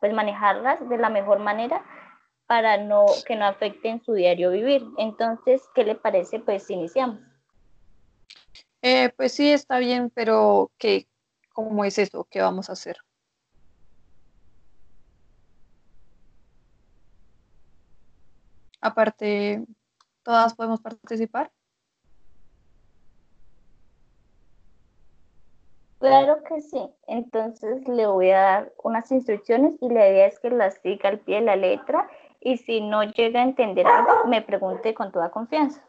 pues 0.00 0.12
manejarlas 0.12 0.88
de 0.88 0.98
la 0.98 1.10
mejor 1.10 1.38
manera 1.38 1.84
para 2.46 2.78
no 2.78 3.04
que 3.26 3.36
no 3.36 3.44
afecten 3.44 4.02
su 4.02 4.14
diario 4.14 4.50
vivir. 4.50 4.84
Entonces, 4.96 5.62
¿qué 5.74 5.84
le 5.84 5.94
parece? 5.94 6.40
Pues 6.40 6.68
iniciamos. 6.70 7.20
Eh, 8.80 9.10
pues 9.16 9.32
sí, 9.32 9.50
está 9.50 9.78
bien, 9.78 10.10
pero 10.14 10.70
¿qué, 10.78 11.08
¿cómo 11.52 11.84
es 11.84 11.98
eso? 11.98 12.26
¿Qué 12.30 12.40
vamos 12.40 12.70
a 12.70 12.72
hacer? 12.72 12.96
Aparte, 18.80 19.64
¿todas 20.22 20.54
podemos 20.54 20.80
participar? 20.80 21.50
Claro 25.98 26.42
que 26.44 26.60
sí. 26.60 26.80
Entonces 27.06 27.86
le 27.88 28.06
voy 28.06 28.30
a 28.30 28.38
dar 28.38 28.72
unas 28.82 29.10
instrucciones 29.10 29.74
y 29.80 29.88
la 29.88 30.08
idea 30.08 30.26
es 30.26 30.38
que 30.38 30.50
las 30.50 30.74
siga 30.82 31.08
al 31.08 31.18
pie 31.18 31.36
de 31.36 31.42
la 31.42 31.56
letra 31.56 32.08
y 32.40 32.56
si 32.58 32.80
no 32.80 33.02
llega 33.02 33.40
a 33.40 33.44
entender 33.44 33.86
algo, 33.86 34.26
me 34.26 34.42
pregunte 34.42 34.94
con 34.94 35.10
toda 35.10 35.30
confianza. 35.30 35.82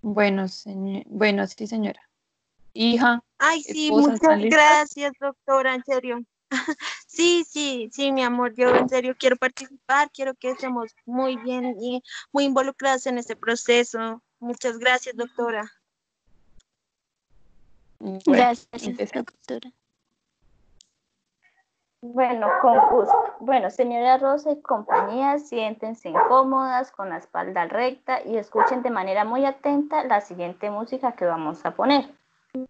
Bueno, 0.00 0.46
bueno, 1.06 1.46
sí, 1.46 1.66
señora. 1.66 2.00
Hija. 2.72 3.22
Ay, 3.38 3.62
sí, 3.62 3.90
muchas 3.90 4.40
gracias, 4.40 5.12
doctora, 5.20 5.74
en 5.74 5.84
serio. 5.84 6.20
sí, 7.06 7.44
sí, 7.46 7.90
sí, 7.92 8.10
mi 8.12 8.22
amor, 8.22 8.54
yo 8.54 8.74
en 8.74 8.88
serio 8.88 9.14
quiero 9.18 9.36
participar, 9.36 10.10
quiero 10.12 10.34
que 10.34 10.50
estemos 10.50 10.94
muy 11.04 11.36
bien 11.36 11.76
y 11.80 12.02
muy 12.32 12.44
involucrados 12.44 13.06
en 13.06 13.18
este 13.18 13.36
proceso. 13.36 14.22
Muchas 14.38 14.78
gracias, 14.78 15.16
doctora. 15.16 15.70
Gracias, 18.00 19.12
doctora. 19.12 19.72
Bueno, 22.00 22.46
con 22.62 22.78
gusto. 22.90 23.34
Bueno, 23.40 23.70
señora 23.70 24.18
Rosa 24.18 24.52
y 24.52 24.62
compañía, 24.62 25.38
siéntense 25.40 26.10
incómodas, 26.10 26.92
con 26.92 27.08
la 27.08 27.16
espalda 27.16 27.66
recta 27.66 28.22
y 28.24 28.36
escuchen 28.36 28.82
de 28.82 28.90
manera 28.90 29.24
muy 29.24 29.44
atenta 29.44 30.04
la 30.04 30.20
siguiente 30.20 30.70
música 30.70 31.12
que 31.12 31.24
vamos 31.24 31.66
a 31.66 31.72
poner. 31.72 32.08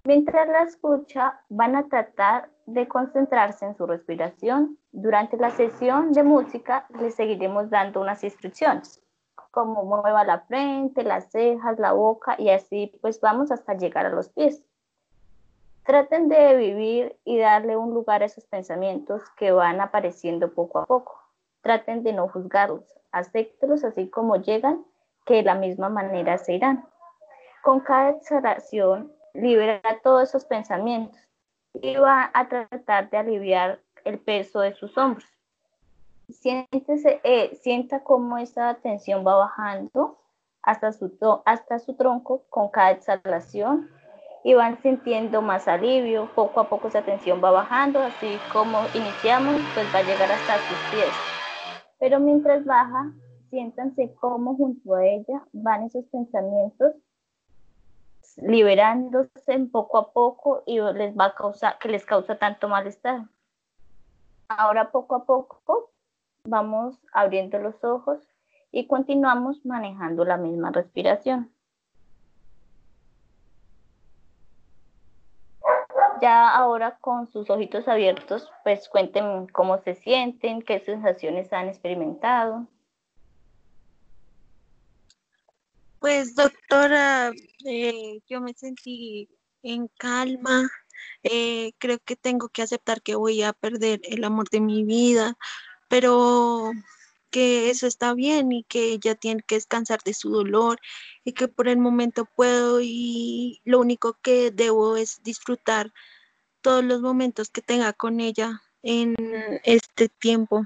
Mientras 0.04 0.49
la 0.49 0.62
escucha, 0.62 1.40
van 1.50 1.76
a 1.76 1.88
tratar 1.88 2.49
de 2.64 2.88
concentrarse 2.88 3.66
en 3.66 3.76
su 3.76 3.87
respiración. 3.87 4.78
Durante 4.92 5.37
la 5.37 5.50
sesión 5.50 6.12
de 6.12 6.23
música 6.23 6.87
les 6.99 7.14
seguiremos 7.14 7.68
dando 7.68 8.00
unas 8.00 8.25
instrucciones, 8.25 9.02
como 9.50 9.85
mueva 9.85 10.25
la 10.25 10.40
frente, 10.40 11.02
las 11.02 11.30
cejas, 11.30 11.78
la 11.78 11.92
boca 11.92 12.35
y 12.38 12.49
así 12.49 12.99
pues 13.02 13.20
vamos 13.20 13.50
hasta 13.50 13.75
llegar 13.75 14.06
a 14.06 14.11
los 14.11 14.30
pies. 14.30 14.62
Traten 15.88 16.28
de 16.28 16.54
vivir 16.54 17.18
y 17.25 17.38
darle 17.38 17.75
un 17.78 17.95
lugar 17.95 18.21
a 18.21 18.26
esos 18.26 18.45
pensamientos 18.45 19.23
que 19.38 19.52
van 19.52 19.80
apareciendo 19.80 20.52
poco 20.52 20.80
a 20.80 20.85
poco. 20.85 21.18
Traten 21.62 22.02
de 22.02 22.12
no 22.12 22.28
juzgarlos, 22.28 22.85
acéptelos 23.11 23.85
así 23.85 24.11
como 24.11 24.37
llegan, 24.37 24.85
que 25.25 25.37
de 25.37 25.45
la 25.45 25.54
misma 25.54 25.88
manera 25.88 26.37
se 26.37 26.57
irán. 26.57 26.87
Con 27.62 27.80
cada 27.80 28.11
exhalación, 28.11 29.11
libera 29.33 29.80
todos 30.02 30.28
esos 30.28 30.45
pensamientos 30.45 31.18
y 31.73 31.97
va 31.97 32.30
a 32.35 32.49
tratar 32.50 33.09
de 33.09 33.16
aliviar 33.16 33.80
el 34.04 34.18
peso 34.18 34.61
de 34.61 34.75
sus 34.75 34.99
hombros. 34.99 35.25
Siéntese, 36.28 37.23
eh, 37.25 37.59
sienta 37.62 38.04
cómo 38.04 38.37
esa 38.37 38.75
tensión 38.75 39.26
va 39.26 39.37
bajando 39.37 40.18
hasta 40.61 40.92
su, 40.92 41.16
hasta 41.47 41.78
su 41.78 41.97
tronco 41.97 42.45
con 42.50 42.68
cada 42.68 42.90
exhalación 42.90 43.88
y 44.45 44.54
van 44.54 44.80
sintiendo 44.83 45.42
más 45.42 45.68
alivio, 45.68 46.28
poco 46.35 46.61
a 46.61 46.68
poco 46.68 46.88
esa 46.88 47.02
tensión 47.02 47.42
va 47.42 47.50
bajando, 47.50 48.00
así 48.00 48.38
como 48.50 48.88
iniciamos, 48.95 49.61
pues 49.75 49.92
va 49.92 49.99
a 49.99 50.02
llegar 50.02 50.30
hasta 50.33 50.66
sus 50.66 50.78
pies. 50.90 51.14
Pero 51.99 52.21
mientras 52.21 52.64
baja, 52.64 53.12
siéntanse 53.50 54.14
como 54.21 54.54
junto 54.57 54.95
a 54.95 55.04
ella 55.04 55.42
van 55.52 55.85
esos 55.85 56.04
pensamientos 56.07 56.95
liberándose 58.37 59.59
poco 59.73 59.99
a 59.99 60.12
poco 60.12 60.62
y 60.66 60.80
les 60.80 61.16
va 61.16 61.26
a 61.26 61.35
causar 61.35 61.78
que 61.78 61.88
les 61.88 62.04
causa 62.04 62.38
tanto 62.38 62.68
malestar. 62.68 63.25
Ahora 64.49 64.90
poco 64.90 65.16
a 65.16 65.25
poco 65.25 65.90
vamos 66.45 66.99
abriendo 67.12 67.59
los 67.59 67.83
ojos 67.85 68.21
y 68.71 68.87
continuamos 68.87 69.64
manejando 69.64 70.25
la 70.25 70.37
misma 70.37 70.71
respiración. 70.71 71.50
Ya 76.20 76.48
ahora 76.54 76.98
con 77.00 77.30
sus 77.30 77.50
ojitos 77.50 77.88
abiertos, 77.88 78.50
pues 78.64 78.88
cuéntenme 78.88 79.46
cómo 79.52 79.78
se 79.78 79.94
sienten, 79.94 80.62
qué 80.62 80.80
sensaciones 80.80 81.52
han 81.52 81.68
experimentado. 81.68 82.66
Pues 85.98 86.34
doctora, 86.34 87.32
eh, 87.64 88.20
yo 88.28 88.40
me 88.40 88.54
sentí 88.54 89.28
en 89.62 89.88
calma. 89.98 90.68
Eh, 91.22 91.72
creo 91.78 91.98
que 91.98 92.16
tengo 92.16 92.48
que 92.48 92.62
aceptar 92.62 93.02
que 93.02 93.16
voy 93.16 93.42
a 93.42 93.52
perder 93.52 94.00
el 94.04 94.25
amor 94.25 94.48
de 94.50 94.60
mi 94.60 94.84
vida, 94.84 95.37
pero 95.88 96.70
que 97.30 97.70
eso 97.70 97.87
está 97.87 98.14
bien 98.14 98.52
y 98.52 98.64
que 98.64 98.92
ella 98.92 99.14
tiene 99.14 99.42
que 99.42 99.56
descansar 99.56 100.00
de 100.04 100.14
su 100.14 100.30
dolor 100.30 100.78
y 101.25 101.32
que 101.32 101.49
por 101.49 101.68
el 101.68 101.78
momento 101.78 102.25
puedo 102.25 102.80
y 102.80 103.61
lo 103.64 103.80
único 103.80 104.16
que 104.23 104.50
debo 104.50 104.97
es 104.97 105.23
disfrutar 105.23 105.92
todos 106.61 106.85
los 106.85 107.00
momentos 107.00 107.50
que 107.50 107.62
tenga 107.62 107.92
con 107.92 108.20
ella 108.20 108.61
en 108.82 109.14
este 109.64 110.08
tiempo. 110.08 110.64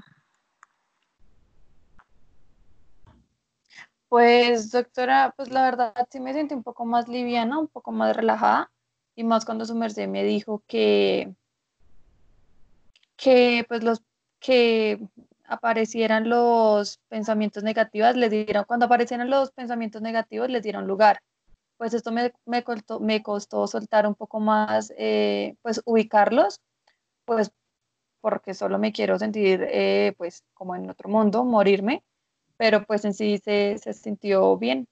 Pues 4.09 4.71
doctora, 4.71 5.33
pues 5.35 5.49
la 5.49 5.63
verdad 5.63 5.93
sí 6.11 6.19
me 6.19 6.33
sentí 6.33 6.53
un 6.53 6.63
poco 6.63 6.85
más 6.85 7.07
liviana, 7.07 7.57
un 7.57 7.67
poco 7.67 7.91
más 7.91 8.15
relajada 8.15 8.71
y 9.15 9.23
más 9.23 9.43
cuando 9.43 9.65
su 9.65 9.75
merced 9.75 10.07
me 10.07 10.23
dijo 10.23 10.63
que, 10.67 11.33
que 13.15 13.65
pues 13.67 13.83
los 13.83 14.03
que 14.39 14.99
aparecieran 15.45 16.29
los 16.29 16.99
pensamientos 17.09 17.63
negativos, 17.63 18.15
les 18.15 18.31
dieron, 18.31 18.65
cuando 18.65 18.85
aparecieran 18.87 19.29
los 19.29 19.51
pensamientos 19.51 20.01
negativos, 20.01 20.49
les 20.49 20.63
dieron 20.63 20.87
lugar. 20.87 21.19
Pues 21.77 21.93
esto 21.93 22.11
me, 22.11 22.33
me, 22.45 22.63
costó, 22.63 22.99
me 23.01 23.23
costó 23.23 23.67
soltar 23.67 24.07
un 24.07 24.15
poco 24.15 24.39
más, 24.39 24.93
eh, 24.97 25.55
pues 25.63 25.81
ubicarlos, 25.85 26.61
pues 27.25 27.51
porque 28.21 28.53
solo 28.55 28.79
me 28.79 28.93
quiero 28.93 29.19
sentir, 29.19 29.65
eh, 29.71 30.13
pues 30.17 30.43
como 30.55 30.75
en 30.75 30.89
otro 30.89 31.09
mundo, 31.09 31.43
morirme, 31.45 32.03
pero 32.57 32.85
pues 32.85 33.05
en 33.05 33.13
sí 33.15 33.39
se, 33.39 33.77
se 33.79 33.93
sintió 33.93 34.57
bien. 34.57 34.87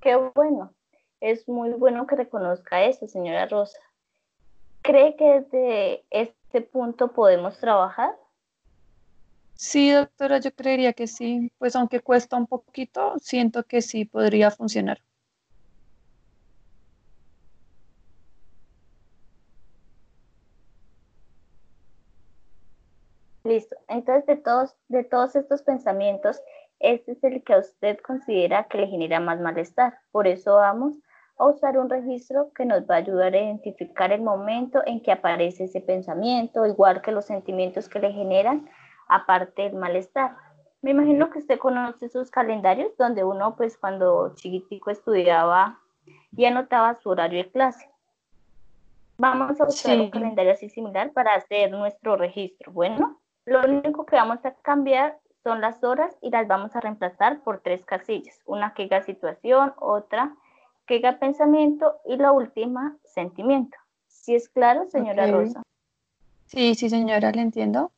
Qué 0.00 0.16
bueno. 0.34 0.75
Es 1.20 1.48
muy 1.48 1.70
bueno 1.70 2.06
que 2.06 2.16
reconozca 2.16 2.84
eso, 2.84 3.08
señora 3.08 3.46
Rosa. 3.46 3.78
¿Cree 4.82 5.16
que 5.16 5.40
desde 5.40 6.04
este 6.10 6.60
punto 6.60 7.12
podemos 7.12 7.58
trabajar? 7.58 8.14
Sí, 9.54 9.90
doctora, 9.90 10.38
yo 10.38 10.54
creería 10.54 10.92
que 10.92 11.06
sí. 11.06 11.50
Pues 11.58 11.74
aunque 11.74 12.00
cuesta 12.00 12.36
un 12.36 12.46
poquito, 12.46 13.14
siento 13.18 13.64
que 13.64 13.80
sí 13.80 14.04
podría 14.04 14.50
funcionar. 14.50 15.00
Listo. 23.44 23.76
Entonces, 23.88 24.26
de 24.26 24.36
todos, 24.36 24.76
de 24.88 25.04
todos 25.04 25.36
estos 25.36 25.62
pensamientos, 25.62 26.42
este 26.80 27.12
es 27.12 27.24
el 27.24 27.42
que 27.42 27.56
usted 27.56 27.98
considera 28.00 28.68
que 28.68 28.78
le 28.78 28.88
genera 28.88 29.20
más 29.20 29.40
malestar. 29.40 29.98
Por 30.10 30.26
eso 30.26 30.56
vamos 30.56 30.96
a 31.38 31.46
usar 31.46 31.78
un 31.78 31.90
registro 31.90 32.50
que 32.54 32.64
nos 32.64 32.82
va 32.82 32.96
a 32.96 32.98
ayudar 32.98 33.34
a 33.34 33.40
identificar 33.40 34.12
el 34.12 34.22
momento 34.22 34.82
en 34.86 35.02
que 35.02 35.12
aparece 35.12 35.64
ese 35.64 35.80
pensamiento, 35.80 36.66
igual 36.66 37.02
que 37.02 37.12
los 37.12 37.26
sentimientos 37.26 37.88
que 37.88 38.00
le 38.00 38.12
generan, 38.12 38.68
aparte 39.08 39.62
del 39.62 39.74
malestar. 39.74 40.36
Me 40.82 40.92
imagino 40.92 41.30
que 41.30 41.38
usted 41.38 41.58
conoce 41.58 42.08
sus 42.08 42.30
calendarios 42.30 42.96
donde 42.96 43.24
uno, 43.24 43.56
pues 43.56 43.76
cuando 43.76 44.34
chiquitico 44.34 44.90
estudiaba 44.90 45.78
y 46.36 46.44
anotaba 46.44 46.94
su 46.94 47.10
horario 47.10 47.42
de 47.42 47.50
clase. 47.50 47.90
Vamos 49.18 49.60
a 49.60 49.64
usar 49.64 49.98
un 49.98 50.10
calendario 50.10 50.52
así 50.52 50.68
similar 50.68 51.12
para 51.12 51.34
hacer 51.34 51.70
nuestro 51.70 52.16
registro. 52.16 52.72
Bueno, 52.72 53.20
lo 53.46 53.60
único 53.60 54.04
que 54.04 54.16
vamos 54.16 54.44
a 54.44 54.52
cambiar 54.56 55.18
son 55.42 55.60
las 55.60 55.82
horas 55.82 56.16
y 56.20 56.30
las 56.30 56.46
vamos 56.46 56.76
a 56.76 56.80
reemplazar 56.80 57.40
por 57.42 57.60
tres 57.60 57.84
casillas. 57.84 58.38
Una 58.44 58.74
que 58.74 58.82
diga 58.84 59.02
situación, 59.02 59.72
otra 59.78 60.34
que 60.86 60.94
diga 60.94 61.18
pensamiento 61.18 62.00
y 62.04 62.16
la 62.16 62.32
última 62.32 62.96
sentimiento. 63.04 63.76
¿Sí 64.06 64.34
es 64.34 64.48
claro, 64.48 64.88
señora 64.88 65.26
Rosa? 65.26 65.62
Sí, 66.46 66.74
sí, 66.74 66.88
señora, 66.88 67.32
le 67.32 67.42
entiendo. 67.42 67.92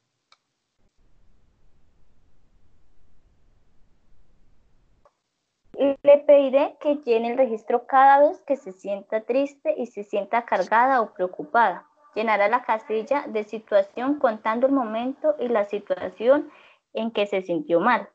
Le 6.03 6.19
pediré 6.19 6.77
que 6.81 6.97
llene 6.97 7.33
el 7.33 7.39
registro 7.39 7.87
cada 7.87 8.21
vez 8.21 8.41
que 8.43 8.57
se 8.57 8.73
sienta 8.73 9.21
triste 9.21 9.75
y 9.77 9.87
se 9.87 10.03
sienta 10.03 10.45
cargada 10.45 11.01
o 11.01 11.13
preocupada. 11.13 11.87
Llenará 12.15 12.49
la 12.49 12.65
casilla 12.65 13.27
de 13.29 13.45
situación 13.45 14.19
contando 14.19 14.67
el 14.67 14.73
momento 14.73 15.37
y 15.39 15.49
la 15.49 15.65
situación 15.65 16.51
en 16.95 17.13
que 17.13 17.27
se 17.27 17.43
sintió 17.43 17.81
mal. 17.81 18.09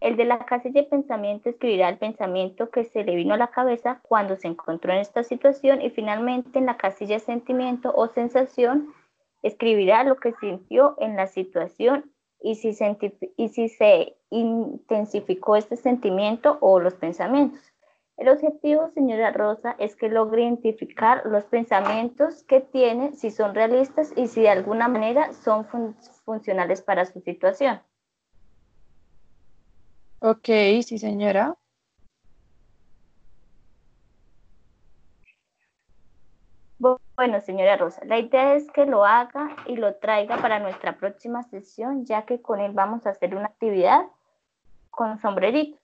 El 0.00 0.16
de 0.16 0.26
la 0.26 0.38
casilla 0.40 0.82
de 0.82 0.88
pensamiento 0.88 1.48
escribirá 1.48 1.88
el 1.88 1.98
pensamiento 1.98 2.70
que 2.70 2.84
se 2.84 3.02
le 3.02 3.16
vino 3.16 3.34
a 3.34 3.38
la 3.38 3.50
cabeza 3.50 4.00
cuando 4.02 4.36
se 4.36 4.48
encontró 4.48 4.92
en 4.92 4.98
esta 4.98 5.24
situación 5.24 5.80
y 5.80 5.90
finalmente 5.90 6.58
en 6.58 6.66
la 6.66 6.76
casilla 6.76 7.14
de 7.14 7.20
sentimiento 7.20 7.92
o 7.94 8.06
sensación 8.08 8.92
escribirá 9.42 10.04
lo 10.04 10.16
que 10.16 10.32
sintió 10.34 10.96
en 10.98 11.16
la 11.16 11.26
situación 11.26 12.12
y 12.40 12.56
si, 12.56 12.76
y 13.36 13.48
si 13.48 13.68
se 13.68 14.16
intensificó 14.30 15.56
este 15.56 15.76
sentimiento 15.76 16.58
o 16.60 16.78
los 16.78 16.94
pensamientos. 16.94 17.72
El 18.16 18.28
objetivo, 18.28 18.88
señora 18.90 19.30
Rosa, 19.30 19.76
es 19.78 19.94
que 19.94 20.08
logre 20.08 20.42
identificar 20.42 21.22
los 21.26 21.44
pensamientos 21.44 22.44
que 22.44 22.60
tiene, 22.60 23.12
si 23.12 23.30
son 23.30 23.54
realistas 23.54 24.12
y 24.16 24.28
si 24.28 24.42
de 24.42 24.48
alguna 24.48 24.88
manera 24.88 25.32
son 25.32 25.66
funcionales 26.24 26.80
para 26.82 27.04
su 27.04 27.20
situación. 27.20 27.80
Ok, 30.20 30.48
sí, 30.82 30.98
señora. 30.98 31.56
Bueno, 37.16 37.40
señora 37.40 37.78
Rosa, 37.78 38.02
la 38.04 38.18
idea 38.18 38.54
es 38.54 38.70
que 38.72 38.84
lo 38.84 39.06
haga 39.06 39.56
y 39.66 39.76
lo 39.76 39.94
traiga 39.94 40.36
para 40.36 40.58
nuestra 40.58 40.98
próxima 40.98 41.42
sesión, 41.44 42.04
ya 42.04 42.26
que 42.26 42.42
con 42.42 42.60
él 42.60 42.72
vamos 42.72 43.06
a 43.06 43.10
hacer 43.10 43.34
una 43.34 43.46
actividad 43.46 44.02
con 44.90 45.18
sombrerito. 45.18 45.78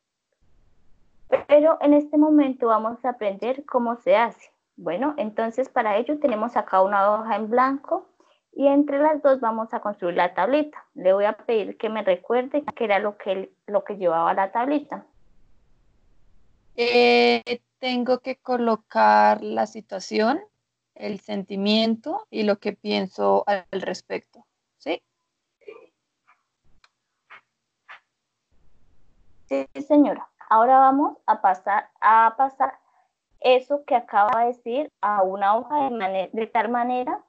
Pero 1.47 1.79
en 1.81 1.95
este 1.95 2.19
momento 2.19 2.67
vamos 2.67 3.03
a 3.05 3.11
aprender 3.11 3.65
cómo 3.65 3.97
se 3.97 4.15
hace. 4.15 4.51
Bueno, 4.77 5.15
entonces 5.17 5.71
para 5.71 5.97
ello 5.97 6.19
tenemos 6.19 6.55
acá 6.57 6.83
una 6.83 7.11
hoja 7.11 7.37
en 7.37 7.49
blanco 7.49 8.07
y 8.55 8.67
entre 8.67 8.99
las 8.99 9.23
dos 9.23 9.41
vamos 9.41 9.73
a 9.73 9.81
construir 9.81 10.17
la 10.17 10.35
tablita. 10.35 10.85
Le 10.95 11.13
voy 11.13 11.25
a 11.25 11.33
pedir 11.33 11.79
que 11.79 11.89
me 11.89 12.03
recuerde 12.03 12.63
qué 12.77 12.85
era 12.85 12.99
lo 12.99 13.17
que, 13.17 13.51
lo 13.67 13.83
que 13.85 13.97
llevaba 13.97 14.35
la 14.35 14.53
tablita. 14.53 15.07
Eh, 16.77 17.61
tengo 17.79 18.19
que 18.19 18.37
colocar 18.37 19.43
la 19.43 19.67
situación, 19.67 20.41
el 20.95 21.21
sentimiento 21.21 22.27
y 22.31 22.43
lo 22.43 22.59
que 22.59 22.75
pienso 22.75 23.45
al 23.47 23.65
respecto. 23.71 24.45
¿Sí? 24.77 25.03
Sí, 29.47 29.67
señora. 29.87 30.29
Ahora 30.51 30.79
vamos 30.79 31.17
a 31.25 31.41
pasar 31.41 31.89
a 32.01 32.35
pasar 32.37 32.79
eso 33.41 33.85
que 33.87 33.97
acaba 33.97 34.43
de 34.43 34.47
decir 34.49 34.93
a 35.01 35.23
una 35.23 35.57
hoja 35.57 35.89
de, 35.89 36.31
de 36.33 36.47
tal 36.47 36.69
manera 36.69 37.25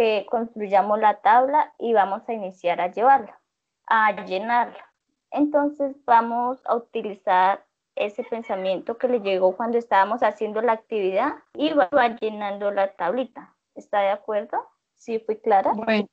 que 0.00 0.24
construyamos 0.30 0.98
la 0.98 1.20
tabla 1.20 1.74
y 1.78 1.92
vamos 1.92 2.26
a 2.26 2.32
iniciar 2.32 2.80
a 2.80 2.90
llevarla, 2.90 3.38
a 3.86 4.24
llenarla. 4.24 4.90
Entonces 5.30 5.94
vamos 6.06 6.58
a 6.64 6.74
utilizar 6.74 7.66
ese 7.96 8.24
pensamiento 8.24 8.96
que 8.96 9.08
le 9.08 9.20
llegó 9.20 9.54
cuando 9.58 9.76
estábamos 9.76 10.22
haciendo 10.22 10.62
la 10.62 10.72
actividad 10.72 11.34
y 11.52 11.74
va 11.74 12.16
llenando 12.18 12.70
la 12.70 12.94
tablita. 12.94 13.54
¿Está 13.74 14.00
de 14.00 14.08
acuerdo? 14.08 14.66
¿Sí 14.94 15.18
fui 15.18 15.36
clara? 15.36 15.74
Bueno, 15.74 16.06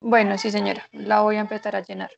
bueno, 0.00 0.36
sí 0.36 0.50
señora, 0.50 0.82
la 0.90 1.20
voy 1.20 1.36
a 1.36 1.40
empezar 1.42 1.76
a 1.76 1.82
llenar. 1.82 2.10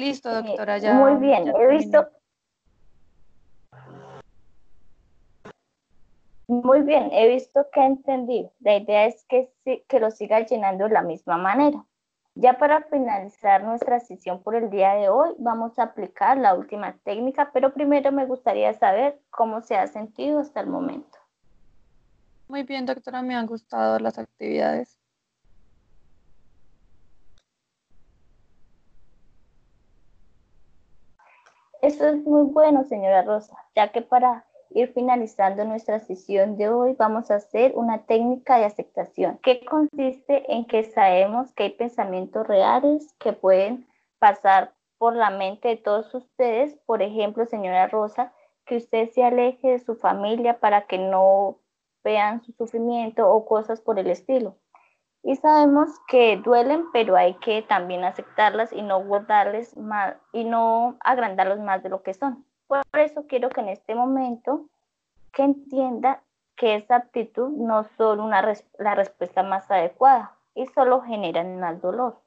Listo, 0.00 0.30
Eh, 0.30 0.42
doctora, 0.42 0.78
ya. 0.78 0.94
Muy 0.94 1.16
bien, 1.16 1.44
ya 1.44 1.52
he 1.52 1.66
visto. 1.68 2.08
Muy 6.48 6.80
bien, 6.80 7.10
he 7.12 7.28
visto 7.28 7.66
que 7.72 7.80
ha 7.80 7.86
entendido. 7.86 8.50
La 8.60 8.76
idea 8.76 9.04
es 9.04 9.24
que, 9.28 9.52
que 9.86 10.00
lo 10.00 10.10
siga 10.10 10.40
llenando 10.40 10.84
de 10.84 10.94
la 10.94 11.02
misma 11.02 11.36
manera. 11.36 11.84
Ya 12.34 12.58
para 12.58 12.82
finalizar 12.84 13.62
nuestra 13.62 14.00
sesión 14.00 14.42
por 14.42 14.54
el 14.54 14.70
día 14.70 14.94
de 14.94 15.08
hoy, 15.08 15.30
vamos 15.38 15.78
a 15.78 15.84
aplicar 15.84 16.38
la 16.38 16.54
última 16.54 16.96
técnica, 17.04 17.50
pero 17.52 17.74
primero 17.74 18.10
me 18.10 18.24
gustaría 18.24 18.72
saber 18.72 19.20
cómo 19.30 19.60
se 19.60 19.76
ha 19.76 19.86
sentido 19.86 20.40
hasta 20.40 20.60
el 20.60 20.68
momento. 20.68 21.18
Muy 22.48 22.62
bien, 22.62 22.86
doctora, 22.86 23.22
me 23.22 23.34
han 23.36 23.46
gustado 23.46 23.98
las 23.98 24.18
actividades. 24.18 24.99
Eso 31.82 32.06
es 32.08 32.16
muy 32.24 32.44
bueno, 32.44 32.84
señora 32.84 33.22
Rosa, 33.22 33.56
ya 33.74 33.88
que 33.88 34.02
para 34.02 34.44
ir 34.70 34.92
finalizando 34.92 35.64
nuestra 35.64 35.98
sesión 35.98 36.56
de 36.56 36.68
hoy 36.68 36.94
vamos 36.98 37.30
a 37.30 37.36
hacer 37.36 37.72
una 37.74 38.04
técnica 38.04 38.58
de 38.58 38.66
aceptación, 38.66 39.38
que 39.42 39.64
consiste 39.64 40.52
en 40.52 40.66
que 40.66 40.84
sabemos 40.84 41.52
que 41.54 41.64
hay 41.64 41.70
pensamientos 41.70 42.46
reales 42.46 43.14
que 43.18 43.32
pueden 43.32 43.88
pasar 44.18 44.74
por 44.98 45.16
la 45.16 45.30
mente 45.30 45.68
de 45.68 45.76
todos 45.78 46.14
ustedes. 46.14 46.76
Por 46.84 47.00
ejemplo, 47.02 47.46
señora 47.46 47.88
Rosa, 47.88 48.32
que 48.66 48.76
usted 48.76 49.10
se 49.10 49.24
aleje 49.24 49.68
de 49.68 49.78
su 49.78 49.96
familia 49.96 50.60
para 50.60 50.82
que 50.82 50.98
no 50.98 51.58
vean 52.04 52.42
su 52.42 52.52
sufrimiento 52.52 53.28
o 53.28 53.46
cosas 53.46 53.80
por 53.80 53.98
el 53.98 54.08
estilo. 54.08 54.56
Y 55.22 55.36
sabemos 55.36 55.90
que 56.08 56.38
duelen, 56.38 56.86
pero 56.92 57.16
hay 57.16 57.34
que 57.34 57.62
también 57.62 58.04
aceptarlas 58.04 58.72
y 58.72 58.82
no 58.82 59.04
guardarles 59.04 59.76
más 59.76 60.16
y 60.32 60.44
no 60.44 60.96
agrandarlos 61.00 61.58
más 61.58 61.82
de 61.82 61.90
lo 61.90 62.02
que 62.02 62.14
son. 62.14 62.44
Por 62.66 62.82
eso 62.94 63.26
quiero 63.26 63.50
que 63.50 63.60
en 63.60 63.68
este 63.68 63.94
momento 63.94 64.66
que 65.32 65.42
entienda 65.42 66.22
que 66.56 66.76
esa 66.76 66.96
actitud 66.96 67.50
no 67.50 67.84
son 67.96 68.20
una 68.20 68.42
la 68.78 68.94
respuesta 68.94 69.42
más 69.42 69.70
adecuada 69.70 70.36
y 70.54 70.66
solo 70.66 71.02
generan 71.02 71.58
más 71.58 71.80
dolor. 71.80 72.20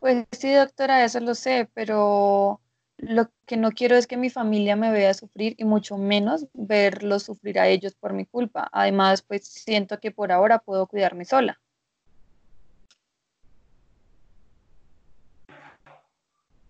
Pues 0.00 0.26
sí, 0.32 0.52
doctora, 0.52 1.04
eso 1.04 1.20
lo 1.20 1.34
sé, 1.34 1.68
pero 1.72 2.60
lo 2.98 3.30
que 3.46 3.56
no 3.56 3.72
quiero 3.72 3.96
es 3.96 4.06
que 4.06 4.16
mi 4.16 4.30
familia 4.30 4.76
me 4.76 4.90
vea 4.90 5.14
sufrir 5.14 5.54
y 5.58 5.64
mucho 5.64 5.98
menos 5.98 6.46
verlos 6.54 7.24
sufrir 7.24 7.58
a 7.58 7.68
ellos 7.68 7.94
por 7.94 8.12
mi 8.12 8.24
culpa. 8.26 8.68
Además, 8.72 9.22
pues 9.22 9.46
siento 9.46 9.98
que 10.00 10.10
por 10.10 10.32
ahora 10.32 10.58
puedo 10.58 10.86
cuidarme 10.86 11.24
sola. 11.24 11.60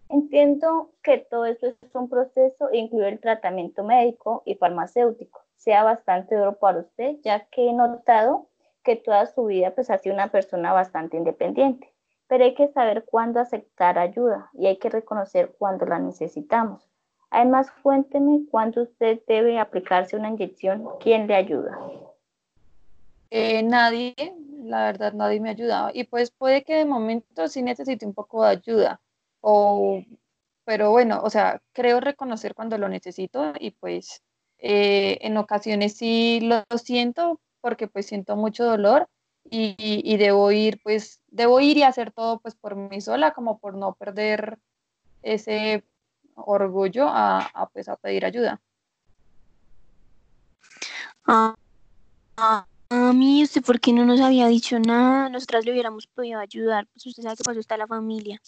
Entiendo 0.08 0.92
que 1.02 1.18
todo 1.18 1.46
eso 1.46 1.66
es 1.66 1.94
un 1.94 2.08
proceso 2.08 2.70
e 2.70 2.78
incluye 2.78 3.08
el 3.08 3.20
tratamiento 3.20 3.82
médico 3.82 4.42
y 4.44 4.54
farmacéutico. 4.54 5.42
Sea 5.56 5.82
bastante 5.82 6.36
duro 6.36 6.58
para 6.58 6.80
usted, 6.80 7.16
ya 7.22 7.46
que 7.46 7.68
he 7.68 7.72
notado 7.72 8.48
que 8.82 8.96
toda 8.96 9.26
su 9.26 9.46
vida 9.46 9.74
pues 9.74 9.90
ha 9.90 9.98
sido 9.98 10.14
una 10.14 10.30
persona 10.30 10.72
bastante 10.72 11.16
independiente. 11.16 11.93
Pero 12.34 12.46
hay 12.46 12.54
que 12.54 12.66
saber 12.72 13.04
cuándo 13.04 13.38
aceptar 13.38 13.96
ayuda 13.96 14.50
y 14.54 14.66
hay 14.66 14.76
que 14.78 14.90
reconocer 14.90 15.54
cuándo 15.56 15.86
la 15.86 16.00
necesitamos. 16.00 16.82
Además, 17.30 17.70
cuénteme 17.80 18.40
cuándo 18.50 18.82
usted 18.82 19.20
debe 19.28 19.60
aplicarse 19.60 20.16
una 20.16 20.30
inyección, 20.30 20.84
quién 20.98 21.28
le 21.28 21.36
ayuda. 21.36 21.78
Eh, 23.30 23.62
nadie, 23.62 24.16
la 24.64 24.86
verdad, 24.86 25.12
nadie 25.12 25.38
me 25.38 25.50
ha 25.50 25.52
ayudado. 25.52 25.90
Y 25.94 26.02
pues 26.02 26.32
puede 26.32 26.64
que 26.64 26.74
de 26.74 26.84
momento 26.84 27.46
sí 27.46 27.62
necesite 27.62 28.04
un 28.04 28.14
poco 28.14 28.42
de 28.42 28.50
ayuda. 28.50 29.00
O, 29.40 30.02
pero 30.64 30.90
bueno, 30.90 31.20
o 31.22 31.30
sea, 31.30 31.62
creo 31.72 32.00
reconocer 32.00 32.56
cuando 32.56 32.78
lo 32.78 32.88
necesito 32.88 33.52
y 33.60 33.70
pues 33.70 34.24
eh, 34.58 35.18
en 35.20 35.36
ocasiones 35.36 35.96
sí 35.96 36.40
lo 36.40 36.64
siento 36.78 37.40
porque 37.60 37.86
pues 37.86 38.06
siento 38.06 38.34
mucho 38.34 38.64
dolor 38.64 39.08
y, 39.56 40.16
debo 40.16 40.50
ir, 40.50 40.80
pues, 40.82 41.20
debo 41.28 41.60
ir 41.60 41.76
y 41.76 41.82
hacer 41.82 42.12
todo 42.12 42.40
pues 42.40 42.54
por 42.54 42.74
mí 42.76 43.00
sola, 43.00 43.32
como 43.32 43.58
por 43.58 43.76
no 43.76 43.94
perder 43.94 44.58
ese 45.22 45.84
orgullo 46.34 47.08
a, 47.08 47.38
a, 47.38 47.68
pues 47.68 47.88
a 47.88 47.96
pedir 47.96 48.24
ayuda. 48.24 48.60
Ah, 51.26 51.54
ah, 52.36 52.66
a 52.90 53.12
mí, 53.12 53.42
¿usted 53.42 53.62
por 53.62 53.80
qué 53.80 53.92
no 53.92 54.04
nos 54.04 54.20
había 54.20 54.48
dicho 54.48 54.78
nada? 54.78 55.28
Nosotras 55.28 55.64
le 55.64 55.72
hubiéramos 55.72 56.06
podido 56.08 56.40
ayudar, 56.40 56.86
pues 56.92 57.06
usted 57.06 57.22
sabe 57.22 57.36
que 57.36 57.44
pasó 57.44 57.60
está 57.60 57.76
la 57.76 57.86
familia. 57.86 58.40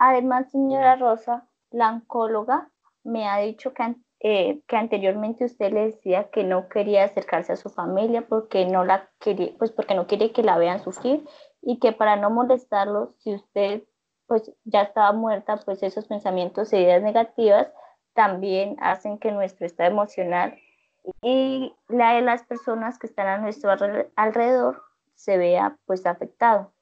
Además, 0.00 0.50
señora 0.50 0.96
Rosa, 0.96 1.48
la 1.70 1.90
oncóloga 1.90 2.70
me 3.02 3.28
ha 3.28 3.38
dicho 3.38 3.72
que, 3.72 3.96
eh, 4.20 4.60
que 4.66 4.76
anteriormente 4.76 5.44
usted 5.44 5.72
le 5.72 5.86
decía 5.86 6.30
que 6.30 6.44
no 6.44 6.68
quería 6.68 7.04
acercarse 7.04 7.52
a 7.52 7.56
su 7.56 7.70
familia 7.70 8.26
porque 8.28 8.66
no 8.66 8.84
la 8.84 9.08
quería, 9.20 9.52
pues 9.58 9.70
porque 9.72 9.94
no 9.94 10.06
quiere 10.06 10.32
que 10.32 10.42
la 10.42 10.58
vean 10.58 10.82
sufrir 10.82 11.24
y 11.62 11.78
que 11.78 11.92
para 11.92 12.16
no 12.16 12.30
molestarlos, 12.30 13.10
si 13.18 13.34
usted 13.34 13.82
pues 14.26 14.52
ya 14.64 14.82
estaba 14.82 15.12
muerta, 15.12 15.56
pues 15.64 15.82
esos 15.82 16.06
pensamientos 16.06 16.72
e 16.72 16.80
ideas 16.82 17.02
negativas 17.02 17.68
también 18.14 18.76
hacen 18.80 19.18
que 19.18 19.32
nuestro 19.32 19.64
estado 19.66 19.90
emocional 19.90 20.58
y 21.22 21.74
la 21.88 22.14
de 22.14 22.22
las 22.22 22.42
personas 22.44 22.98
que 22.98 23.06
están 23.06 23.28
a 23.28 23.38
nuestro 23.38 23.70
alre- 23.70 24.10
alrededor 24.16 24.82
se 25.14 25.38
vea 25.38 25.78
pues 25.86 26.04
afectado. 26.06 26.72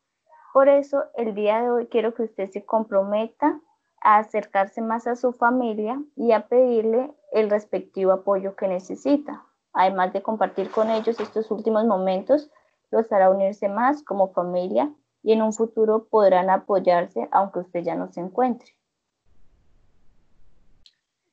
Por 0.52 0.68
eso, 0.68 1.04
el 1.14 1.34
día 1.34 1.60
de 1.60 1.70
hoy 1.70 1.86
quiero 1.86 2.14
que 2.14 2.22
usted 2.24 2.50
se 2.50 2.64
comprometa 2.64 3.60
a 4.00 4.18
acercarse 4.18 4.80
más 4.82 5.06
a 5.06 5.16
su 5.16 5.32
familia 5.32 6.00
y 6.16 6.32
a 6.32 6.48
pedirle 6.48 7.12
el 7.32 7.50
respectivo 7.50 8.12
apoyo 8.12 8.56
que 8.56 8.68
necesita. 8.68 9.44
Además 9.72 10.12
de 10.12 10.22
compartir 10.22 10.70
con 10.70 10.90
ellos 10.90 11.20
estos 11.20 11.50
últimos 11.50 11.84
momentos, 11.84 12.50
los 12.90 13.10
hará 13.12 13.30
unirse 13.30 13.68
más 13.68 14.02
como 14.02 14.32
familia 14.32 14.90
y 15.22 15.32
en 15.32 15.42
un 15.42 15.52
futuro 15.52 16.04
podrán 16.04 16.50
apoyarse 16.50 17.28
aunque 17.32 17.60
usted 17.60 17.82
ya 17.82 17.94
no 17.94 18.10
se 18.12 18.20
encuentre. 18.20 18.74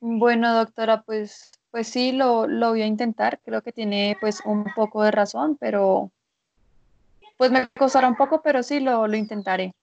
Bueno, 0.01 0.53
doctora, 0.53 1.03
pues, 1.03 1.51
pues 1.71 1.87
sí, 1.87 2.11
lo, 2.11 2.45
lo 2.47 2.71
voy 2.71 2.81
a 2.81 2.85
intentar. 2.87 3.39
Creo 3.45 3.61
que 3.61 3.71
tiene 3.71 4.17
pues 4.19 4.41
un 4.45 4.65
poco 4.75 5.03
de 5.03 5.11
razón, 5.11 5.55
pero 5.57 6.11
pues 7.37 7.51
me 7.51 7.67
costará 7.69 8.07
un 8.07 8.15
poco, 8.15 8.41
pero 8.41 8.63
sí 8.63 8.79
lo, 8.79 9.07
lo 9.07 9.15
intentaré. 9.15 9.73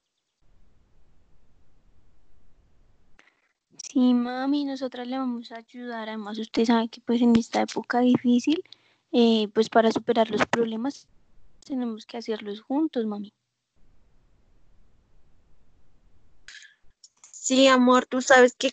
Sí, 3.92 4.14
mami, 4.14 4.64
nosotras 4.64 5.08
le 5.08 5.18
vamos 5.18 5.50
a 5.50 5.56
ayudar. 5.56 6.08
Además, 6.08 6.38
usted 6.38 6.64
sabe 6.64 6.88
que 6.88 7.00
pues 7.00 7.20
en 7.22 7.34
esta 7.34 7.62
época 7.62 7.98
difícil, 7.98 8.62
eh, 9.10 9.48
pues 9.52 9.68
para 9.68 9.90
superar 9.90 10.30
los 10.30 10.46
problemas 10.46 11.08
tenemos 11.66 12.06
que 12.06 12.16
hacerlos 12.16 12.60
juntos, 12.60 13.04
mami. 13.06 13.32
Sí, 17.32 17.66
amor, 17.66 18.06
tú 18.06 18.22
sabes 18.22 18.54
que, 18.54 18.70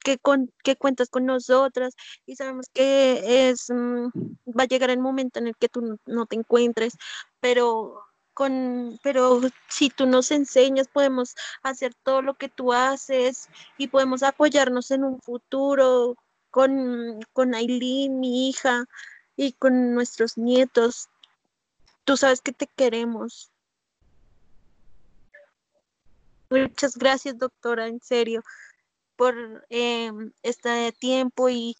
que, 0.00 0.18
con, 0.18 0.52
que 0.62 0.76
cuentas 0.76 1.08
con 1.08 1.24
nosotras 1.24 1.94
y 2.26 2.36
sabemos 2.36 2.66
que 2.74 3.48
es, 3.48 3.70
mm, 3.70 4.08
va 4.58 4.64
a 4.64 4.66
llegar 4.66 4.90
el 4.90 4.98
momento 5.00 5.38
en 5.38 5.46
el 5.46 5.56
que 5.56 5.70
tú 5.70 5.80
no, 5.80 5.96
no 6.04 6.26
te 6.26 6.36
encuentres, 6.36 6.98
pero 7.40 8.02
con, 8.34 8.98
pero 9.02 9.40
si 9.68 9.90
tú 9.90 10.06
nos 10.06 10.30
enseñas, 10.30 10.88
podemos 10.88 11.34
hacer 11.62 11.94
todo 11.94 12.22
lo 12.22 12.34
que 12.34 12.48
tú 12.48 12.72
haces 12.72 13.48
y 13.78 13.88
podemos 13.88 14.22
apoyarnos 14.22 14.90
en 14.90 15.04
un 15.04 15.20
futuro 15.20 16.16
con, 16.50 17.20
con 17.32 17.54
Aileen, 17.54 18.20
mi 18.20 18.48
hija, 18.48 18.86
y 19.36 19.52
con 19.52 19.94
nuestros 19.94 20.38
nietos. 20.38 21.08
Tú 22.04 22.16
sabes 22.16 22.40
que 22.40 22.52
te 22.52 22.66
queremos. 22.66 23.50
Muchas 26.50 26.96
gracias, 26.96 27.38
doctora, 27.38 27.88
en 27.88 28.00
serio, 28.00 28.42
por 29.16 29.66
eh, 29.70 30.12
este 30.42 30.92
tiempo 30.92 31.48
y 31.48 31.76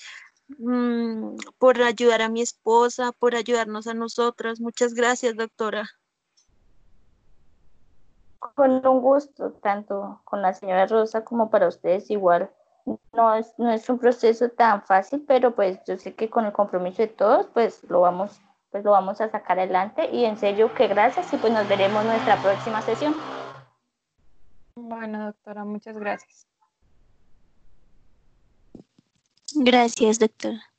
mm, 0.58 1.36
por 1.58 1.80
ayudar 1.82 2.22
a 2.22 2.28
mi 2.28 2.42
esposa, 2.42 3.12
por 3.12 3.36
ayudarnos 3.36 3.86
a 3.86 3.94
nosotras. 3.94 4.60
Muchas 4.60 4.94
gracias, 4.94 5.36
doctora. 5.36 5.88
Con 8.54 8.86
un 8.86 9.00
gusto, 9.00 9.52
tanto 9.52 10.20
con 10.24 10.42
la 10.42 10.54
señora 10.54 10.86
Rosa 10.86 11.24
como 11.24 11.50
para 11.50 11.68
ustedes 11.68 12.10
igual. 12.10 12.50
No 13.12 13.34
es, 13.34 13.54
no 13.58 13.70
es 13.70 13.88
un 13.88 13.98
proceso 13.98 14.50
tan 14.50 14.82
fácil, 14.82 15.24
pero 15.26 15.54
pues 15.54 15.78
yo 15.86 15.96
sé 15.96 16.14
que 16.14 16.28
con 16.28 16.44
el 16.44 16.52
compromiso 16.52 17.02
de 17.02 17.08
todos, 17.08 17.46
pues 17.54 17.82
lo 17.84 18.00
vamos, 18.00 18.40
pues 18.70 18.84
lo 18.84 18.90
vamos 18.90 19.20
a 19.20 19.30
sacar 19.30 19.58
adelante 19.58 20.10
y 20.12 20.24
en 20.24 20.36
serio 20.36 20.72
que 20.74 20.86
gracias 20.86 21.32
y 21.32 21.36
pues 21.38 21.52
nos 21.52 21.66
veremos 21.68 22.02
en 22.02 22.08
nuestra 22.08 22.36
próxima 22.42 22.82
sesión. 22.82 23.14
Bueno, 24.76 25.26
doctora, 25.26 25.64
muchas 25.64 25.96
gracias. 25.96 26.46
Gracias, 29.54 30.18
doctora. 30.18 30.73